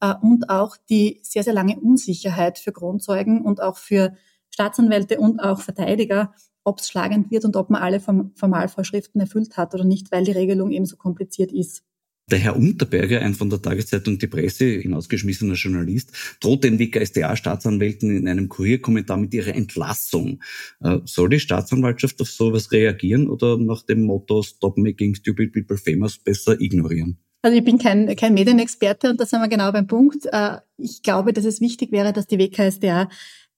äh, 0.00 0.14
und 0.20 0.50
auch 0.50 0.76
die 0.88 1.20
sehr, 1.22 1.42
sehr 1.44 1.52
lange 1.52 1.78
Unsicherheit 1.78 2.58
für 2.58 2.72
Kronzeugen 2.72 3.42
und 3.42 3.62
auch 3.62 3.76
für 3.76 4.14
Staatsanwälte 4.50 5.20
und 5.20 5.40
auch 5.40 5.60
Verteidiger, 5.60 6.34
ob 6.64 6.80
es 6.80 6.88
schlagend 6.88 7.30
wird 7.30 7.44
und 7.44 7.56
ob 7.56 7.70
man 7.70 7.82
alle 7.82 8.00
Formalvorschriften 8.00 9.20
erfüllt 9.20 9.56
hat 9.56 9.74
oder 9.74 9.84
nicht, 9.84 10.12
weil 10.12 10.24
die 10.24 10.32
Regelung 10.32 10.70
eben 10.70 10.86
so 10.86 10.96
kompliziert 10.96 11.52
ist. 11.52 11.84
Der 12.30 12.38
Herr 12.38 12.56
Unterberger, 12.56 13.22
ein 13.22 13.34
von 13.34 13.50
der 13.50 13.60
Tageszeitung 13.60 14.18
Die 14.18 14.28
Presse 14.28 14.64
hinausgeschmissener 14.64 15.54
Journalist, 15.54 16.12
droht 16.40 16.62
den 16.62 16.78
WKSDA-Staatsanwälten 16.78 18.16
in 18.16 18.28
einem 18.28 18.48
Kurierkommentar 18.48 19.16
mit 19.16 19.34
ihrer 19.34 19.54
Entlassung. 19.54 20.40
Äh, 20.80 20.98
soll 21.04 21.30
die 21.30 21.40
Staatsanwaltschaft 21.40 22.20
auf 22.20 22.30
sowas 22.30 22.70
reagieren 22.70 23.28
oder 23.28 23.58
nach 23.58 23.82
dem 23.82 24.02
Motto 24.04 24.42
Stop 24.42 24.78
making 24.78 25.16
stupid 25.16 25.52
people 25.52 25.76
famous 25.76 26.18
besser 26.18 26.60
ignorieren? 26.60 27.18
Also 27.42 27.56
ich 27.56 27.64
bin 27.64 27.78
kein, 27.78 28.14
kein 28.14 28.34
Medienexperte 28.34 29.10
und 29.10 29.18
da 29.18 29.26
sind 29.26 29.40
wir 29.40 29.48
genau 29.48 29.72
beim 29.72 29.88
Punkt. 29.88 30.26
Äh, 30.30 30.58
ich 30.76 31.02
glaube, 31.02 31.32
dass 31.32 31.44
es 31.44 31.60
wichtig 31.60 31.90
wäre, 31.90 32.12
dass 32.12 32.28
die 32.28 32.38
WKSDA 32.38 33.08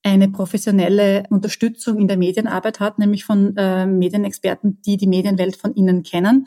eine 0.03 0.31
professionelle 0.31 1.25
Unterstützung 1.31 1.99
in 2.01 2.09
der 2.09 2.17
Medienarbeit 2.17 2.81
hat, 2.81 2.99
nämlich 2.99 3.25
von 3.25 3.57
äh, 3.57 3.87
Medienexperten, 3.87 4.81
die 4.83 4.97
die 4.97 5.07
Medienwelt 5.07 5.57
von 5.57 5.75
innen 5.75 6.03
kennen. 6.03 6.47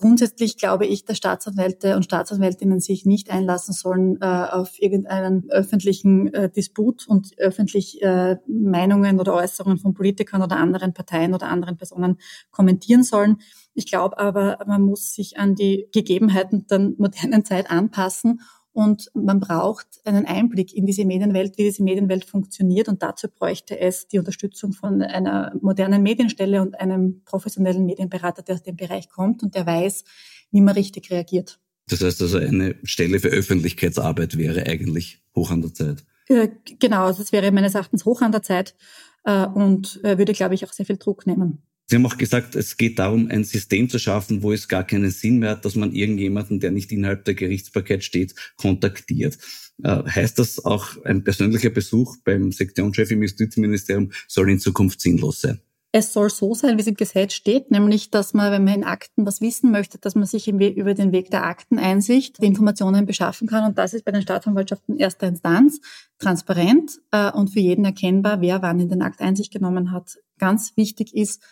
Grundsätzlich 0.00 0.56
glaube 0.56 0.86
ich, 0.86 1.04
dass 1.04 1.18
Staatsanwälte 1.18 1.94
und 1.94 2.04
Staatsanwältinnen 2.04 2.80
sich 2.80 3.04
nicht 3.04 3.30
einlassen 3.30 3.74
sollen 3.74 4.16
äh, 4.22 4.24
auf 4.24 4.80
irgendeinen 4.80 5.50
öffentlichen 5.50 6.32
äh, 6.32 6.48
Disput 6.48 7.06
und 7.06 7.36
öffentlich 7.36 8.00
äh, 8.00 8.38
Meinungen 8.46 9.20
oder 9.20 9.34
Äußerungen 9.34 9.76
von 9.76 9.92
Politikern 9.92 10.40
oder 10.40 10.56
anderen 10.56 10.94
Parteien 10.94 11.34
oder 11.34 11.48
anderen 11.48 11.76
Personen 11.76 12.16
kommentieren 12.50 13.02
sollen. 13.02 13.42
Ich 13.74 13.90
glaube 13.90 14.18
aber, 14.18 14.58
man 14.66 14.80
muss 14.80 15.12
sich 15.12 15.38
an 15.38 15.54
die 15.54 15.86
Gegebenheiten 15.92 16.66
der 16.66 16.78
modernen 16.96 17.44
Zeit 17.44 17.70
anpassen 17.70 18.40
und 18.72 19.10
man 19.14 19.40
braucht 19.40 19.86
einen 20.04 20.26
Einblick 20.26 20.72
in 20.74 20.86
diese 20.86 21.04
Medienwelt, 21.04 21.58
wie 21.58 21.64
diese 21.64 21.82
Medienwelt 21.82 22.24
funktioniert. 22.24 22.88
Und 22.88 23.02
dazu 23.02 23.28
bräuchte 23.28 23.78
es 23.78 24.06
die 24.06 24.18
Unterstützung 24.18 24.72
von 24.72 25.02
einer 25.02 25.52
modernen 25.60 26.02
Medienstelle 26.02 26.62
und 26.62 26.78
einem 26.78 27.22
professionellen 27.24 27.84
Medienberater, 27.84 28.42
der 28.42 28.54
aus 28.54 28.62
dem 28.62 28.76
Bereich 28.76 29.08
kommt 29.08 29.42
und 29.42 29.54
der 29.54 29.66
weiß, 29.66 30.04
wie 30.52 30.60
man 30.60 30.74
richtig 30.74 31.10
reagiert. 31.10 31.58
Das 31.88 32.02
heißt 32.02 32.22
also, 32.22 32.38
eine 32.38 32.76
Stelle 32.84 33.18
für 33.18 33.28
Öffentlichkeitsarbeit 33.28 34.38
wäre 34.38 34.66
eigentlich 34.66 35.20
hoch 35.34 35.50
an 35.50 35.62
der 35.62 35.74
Zeit. 35.74 36.04
Äh, 36.28 36.48
genau, 36.78 37.06
also 37.06 37.22
das 37.22 37.32
wäre 37.32 37.50
meines 37.50 37.74
Erachtens 37.74 38.04
hoch 38.04 38.22
an 38.22 38.30
der 38.30 38.42
Zeit 38.42 38.76
äh, 39.24 39.46
und 39.46 40.00
äh, 40.04 40.16
würde, 40.16 40.32
glaube 40.32 40.54
ich, 40.54 40.64
auch 40.64 40.72
sehr 40.72 40.86
viel 40.86 40.96
Druck 40.96 41.26
nehmen. 41.26 41.62
Sie 41.90 41.96
haben 41.96 42.06
auch 42.06 42.18
gesagt, 42.18 42.54
es 42.54 42.76
geht 42.76 43.00
darum, 43.00 43.26
ein 43.32 43.42
System 43.42 43.88
zu 43.88 43.98
schaffen, 43.98 44.44
wo 44.44 44.52
es 44.52 44.68
gar 44.68 44.84
keinen 44.84 45.10
Sinn 45.10 45.40
mehr 45.40 45.50
hat, 45.50 45.64
dass 45.64 45.74
man 45.74 45.90
irgendjemanden, 45.92 46.60
der 46.60 46.70
nicht 46.70 46.92
innerhalb 46.92 47.24
der 47.24 47.34
Gerichtsbarkeit 47.34 48.04
steht, 48.04 48.36
kontaktiert. 48.56 49.38
Äh, 49.82 50.04
heißt 50.04 50.38
das 50.38 50.64
auch, 50.64 51.04
ein 51.04 51.24
persönlicher 51.24 51.70
Besuch 51.70 52.16
beim 52.22 52.52
Sektionschef 52.52 53.10
im 53.10 53.22
Justizministerium 53.22 54.12
soll 54.28 54.52
in 54.52 54.60
Zukunft 54.60 55.00
sinnlos 55.00 55.40
sein? 55.40 55.62
Es 55.90 56.12
soll 56.12 56.30
so 56.30 56.54
sein, 56.54 56.76
wie 56.76 56.82
es 56.82 56.86
im 56.86 56.94
Gesetz 56.94 57.32
steht, 57.32 57.72
nämlich, 57.72 58.12
dass 58.12 58.34
man, 58.34 58.52
wenn 58.52 58.62
man 58.62 58.74
in 58.74 58.84
Akten 58.84 59.26
was 59.26 59.40
wissen 59.40 59.72
möchte, 59.72 59.98
dass 59.98 60.14
man 60.14 60.26
sich 60.26 60.46
über 60.46 60.94
den 60.94 61.10
Weg 61.10 61.32
der 61.32 61.44
Akteneinsicht 61.44 62.40
die 62.40 62.46
Informationen 62.46 63.04
beschaffen 63.04 63.48
kann. 63.48 63.64
Und 63.64 63.78
das 63.78 63.94
ist 63.94 64.04
bei 64.04 64.12
den 64.12 64.22
Staatsanwaltschaften 64.22 64.96
erster 64.96 65.26
Instanz 65.26 65.80
transparent 66.20 67.00
äh, 67.10 67.32
und 67.32 67.48
für 67.48 67.58
jeden 67.58 67.84
erkennbar, 67.84 68.40
wer 68.40 68.62
wann 68.62 68.78
in 68.78 68.88
den 68.88 69.02
Akt 69.02 69.20
Einsicht 69.20 69.52
genommen 69.52 69.90
hat. 69.90 70.18
Ganz 70.38 70.76
wichtig 70.76 71.16
ist, 71.16 71.42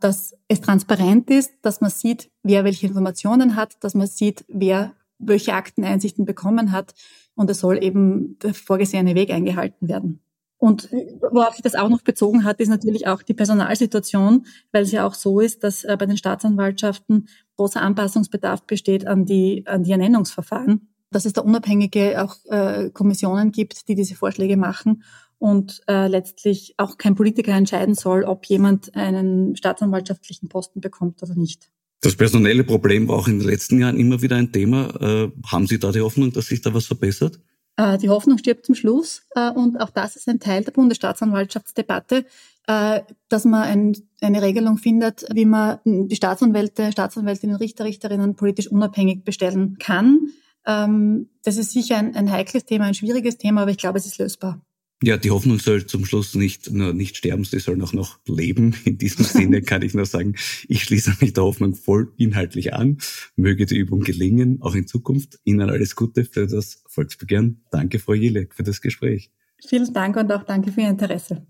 dass 0.00 0.34
es 0.48 0.60
transparent 0.60 1.30
ist, 1.30 1.52
dass 1.62 1.80
man 1.80 1.90
sieht, 1.90 2.30
wer 2.42 2.64
welche 2.64 2.86
Informationen 2.86 3.56
hat, 3.56 3.76
dass 3.80 3.94
man 3.94 4.06
sieht, 4.06 4.44
wer 4.48 4.92
welche 5.18 5.54
Akteneinsichten 5.54 6.24
bekommen 6.24 6.72
hat. 6.72 6.94
Und 7.34 7.48
es 7.48 7.60
soll 7.60 7.82
eben 7.82 8.38
der 8.40 8.54
vorgesehene 8.54 9.14
Weg 9.14 9.30
eingehalten 9.30 9.88
werden. 9.88 10.20
Und 10.58 10.90
worauf 11.32 11.54
sich 11.54 11.62
das 11.62 11.74
auch 11.74 11.88
noch 11.88 12.02
bezogen 12.02 12.44
hat, 12.44 12.60
ist 12.60 12.68
natürlich 12.68 13.08
auch 13.08 13.22
die 13.22 13.34
Personalsituation, 13.34 14.46
weil 14.70 14.84
es 14.84 14.92
ja 14.92 15.04
auch 15.04 15.14
so 15.14 15.40
ist, 15.40 15.64
dass 15.64 15.82
äh, 15.82 15.96
bei 15.98 16.06
den 16.06 16.16
Staatsanwaltschaften 16.16 17.28
großer 17.56 17.82
Anpassungsbedarf 17.82 18.62
besteht 18.62 19.06
an 19.06 19.24
die, 19.24 19.64
an 19.66 19.82
die 19.82 19.90
Ernennungsverfahren. 19.90 20.88
Dass 21.10 21.24
es 21.24 21.32
da 21.32 21.40
unabhängige 21.40 22.22
auch 22.22 22.36
äh, 22.44 22.90
Kommissionen 22.90 23.50
gibt, 23.50 23.88
die 23.88 23.96
diese 23.96 24.14
Vorschläge 24.14 24.56
machen 24.56 25.02
und 25.42 25.80
äh, 25.88 26.06
letztlich 26.06 26.74
auch 26.76 26.98
kein 26.98 27.16
Politiker 27.16 27.52
entscheiden 27.52 27.96
soll, 27.96 28.22
ob 28.22 28.46
jemand 28.46 28.94
einen 28.94 29.56
staatsanwaltschaftlichen 29.56 30.48
Posten 30.48 30.80
bekommt 30.80 31.20
oder 31.20 31.34
nicht. 31.34 31.68
Das 32.00 32.14
personelle 32.14 32.62
Problem 32.62 33.08
war 33.08 33.16
auch 33.16 33.26
in 33.26 33.40
den 33.40 33.48
letzten 33.48 33.80
Jahren 33.80 33.98
immer 33.98 34.22
wieder 34.22 34.36
ein 34.36 34.52
Thema. 34.52 34.94
Äh, 35.00 35.32
haben 35.46 35.66
Sie 35.66 35.80
da 35.80 35.90
die 35.90 36.00
Hoffnung, 36.00 36.32
dass 36.32 36.46
sich 36.46 36.60
da 36.60 36.72
was 36.72 36.86
verbessert? 36.86 37.40
Äh, 37.76 37.98
die 37.98 38.08
Hoffnung 38.08 38.38
stirbt 38.38 38.66
zum 38.66 38.76
Schluss 38.76 39.22
äh, 39.34 39.50
und 39.50 39.80
auch 39.80 39.90
das 39.90 40.14
ist 40.14 40.28
ein 40.28 40.38
Teil 40.38 40.62
der 40.62 40.70
Bundesstaatsanwaltschaftsdebatte, 40.70 42.24
äh, 42.68 43.00
dass 43.28 43.44
man 43.44 43.62
ein, 43.64 43.96
eine 44.20 44.42
Regelung 44.42 44.78
findet, 44.78 45.26
wie 45.34 45.44
man 45.44 45.80
die 45.84 46.14
Staatsanwälte, 46.14 46.92
Staatsanwältinnen, 46.92 47.56
Richter, 47.56 47.84
Richterinnen 47.84 48.36
politisch 48.36 48.68
unabhängig 48.68 49.24
bestellen 49.24 49.76
kann. 49.80 50.28
Ähm, 50.66 51.30
das 51.42 51.56
ist 51.56 51.72
sicher 51.72 51.96
ein, 51.98 52.14
ein 52.14 52.30
heikles 52.30 52.64
Thema, 52.64 52.84
ein 52.84 52.94
schwieriges 52.94 53.38
Thema, 53.38 53.62
aber 53.62 53.72
ich 53.72 53.78
glaube, 53.78 53.98
es 53.98 54.06
ist 54.06 54.18
lösbar. 54.18 54.60
Ja, 55.04 55.16
die 55.16 55.32
Hoffnung 55.32 55.58
soll 55.58 55.84
zum 55.86 56.04
Schluss 56.04 56.36
nicht 56.36 56.70
nur 56.70 56.92
nicht 56.92 57.16
sterben, 57.16 57.42
sie 57.44 57.58
soll 57.58 57.82
auch 57.82 57.92
noch 57.92 58.20
leben. 58.26 58.76
In 58.84 58.98
diesem 58.98 59.24
Sinne 59.24 59.60
kann 59.60 59.82
ich 59.82 59.94
nur 59.94 60.06
sagen, 60.06 60.36
ich 60.68 60.84
schließe 60.84 61.16
mich 61.20 61.32
der 61.32 61.42
Hoffnung 61.42 61.74
voll 61.74 62.12
inhaltlich 62.18 62.72
an. 62.72 62.98
Möge 63.34 63.66
die 63.66 63.76
Übung 63.76 64.00
gelingen, 64.00 64.58
auch 64.62 64.76
in 64.76 64.86
Zukunft. 64.86 65.40
Ihnen 65.42 65.70
alles 65.70 65.96
Gute 65.96 66.24
für 66.24 66.46
das 66.46 66.84
Volksbegehren. 66.86 67.64
Danke, 67.72 67.98
Frau 67.98 68.14
Jilek, 68.14 68.54
für 68.54 68.62
das 68.62 68.80
Gespräch. 68.80 69.32
Vielen 69.66 69.92
Dank 69.92 70.16
und 70.16 70.30
auch 70.30 70.44
danke 70.44 70.70
für 70.70 70.82
Ihr 70.82 70.90
Interesse. 70.90 71.46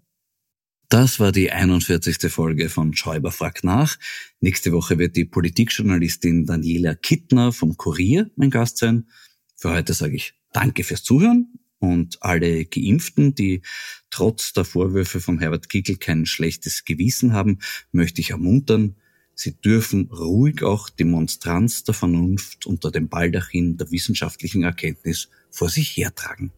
Das 0.88 1.20
war 1.20 1.30
die 1.32 1.50
41. 1.50 2.32
Folge 2.32 2.70
von 2.70 2.94
Schäuber 2.94 3.32
fragt 3.32 3.64
nach. 3.64 3.98
Nächste 4.40 4.72
Woche 4.72 4.98
wird 4.98 5.16
die 5.16 5.26
Politikjournalistin 5.26 6.46
Daniela 6.46 6.94
Kittner 6.94 7.52
vom 7.52 7.76
Kurier 7.76 8.30
mein 8.36 8.50
Gast 8.50 8.78
sein. 8.78 9.08
Für 9.56 9.74
heute 9.74 9.92
sage 9.92 10.16
ich 10.16 10.34
Danke 10.52 10.84
fürs 10.84 11.02
Zuhören 11.02 11.61
und 11.82 12.22
alle 12.22 12.64
Geimpften, 12.64 13.34
die 13.34 13.60
trotz 14.08 14.52
der 14.52 14.64
Vorwürfe 14.64 15.20
von 15.20 15.40
Herbert 15.40 15.68
Kickl 15.68 15.96
kein 15.96 16.26
schlechtes 16.26 16.84
Gewissen 16.84 17.32
haben, 17.32 17.58
möchte 17.90 18.20
ich 18.20 18.30
ermuntern, 18.30 18.94
sie 19.34 19.60
dürfen 19.60 20.08
ruhig 20.12 20.62
auch 20.62 20.88
die 20.88 21.02
Monstranz 21.02 21.82
der 21.82 21.94
Vernunft 21.94 22.66
unter 22.66 22.92
dem 22.92 23.08
Baldachin 23.08 23.78
der 23.78 23.90
wissenschaftlichen 23.90 24.62
Erkenntnis 24.62 25.28
vor 25.50 25.68
sich 25.68 25.96
hertragen. 25.96 26.52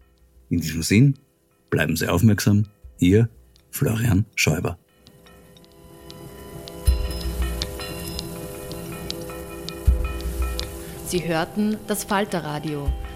In 0.50 0.60
diesem 0.60 0.82
Sinn, 0.82 1.18
bleiben 1.70 1.96
Sie 1.96 2.06
aufmerksam. 2.06 2.66
Ihr 2.98 3.30
Florian 3.70 4.26
Schäuber. 4.34 4.78
Sie 11.06 11.26
hörten 11.26 11.78
das 11.86 12.04
Falterradio 12.04 12.92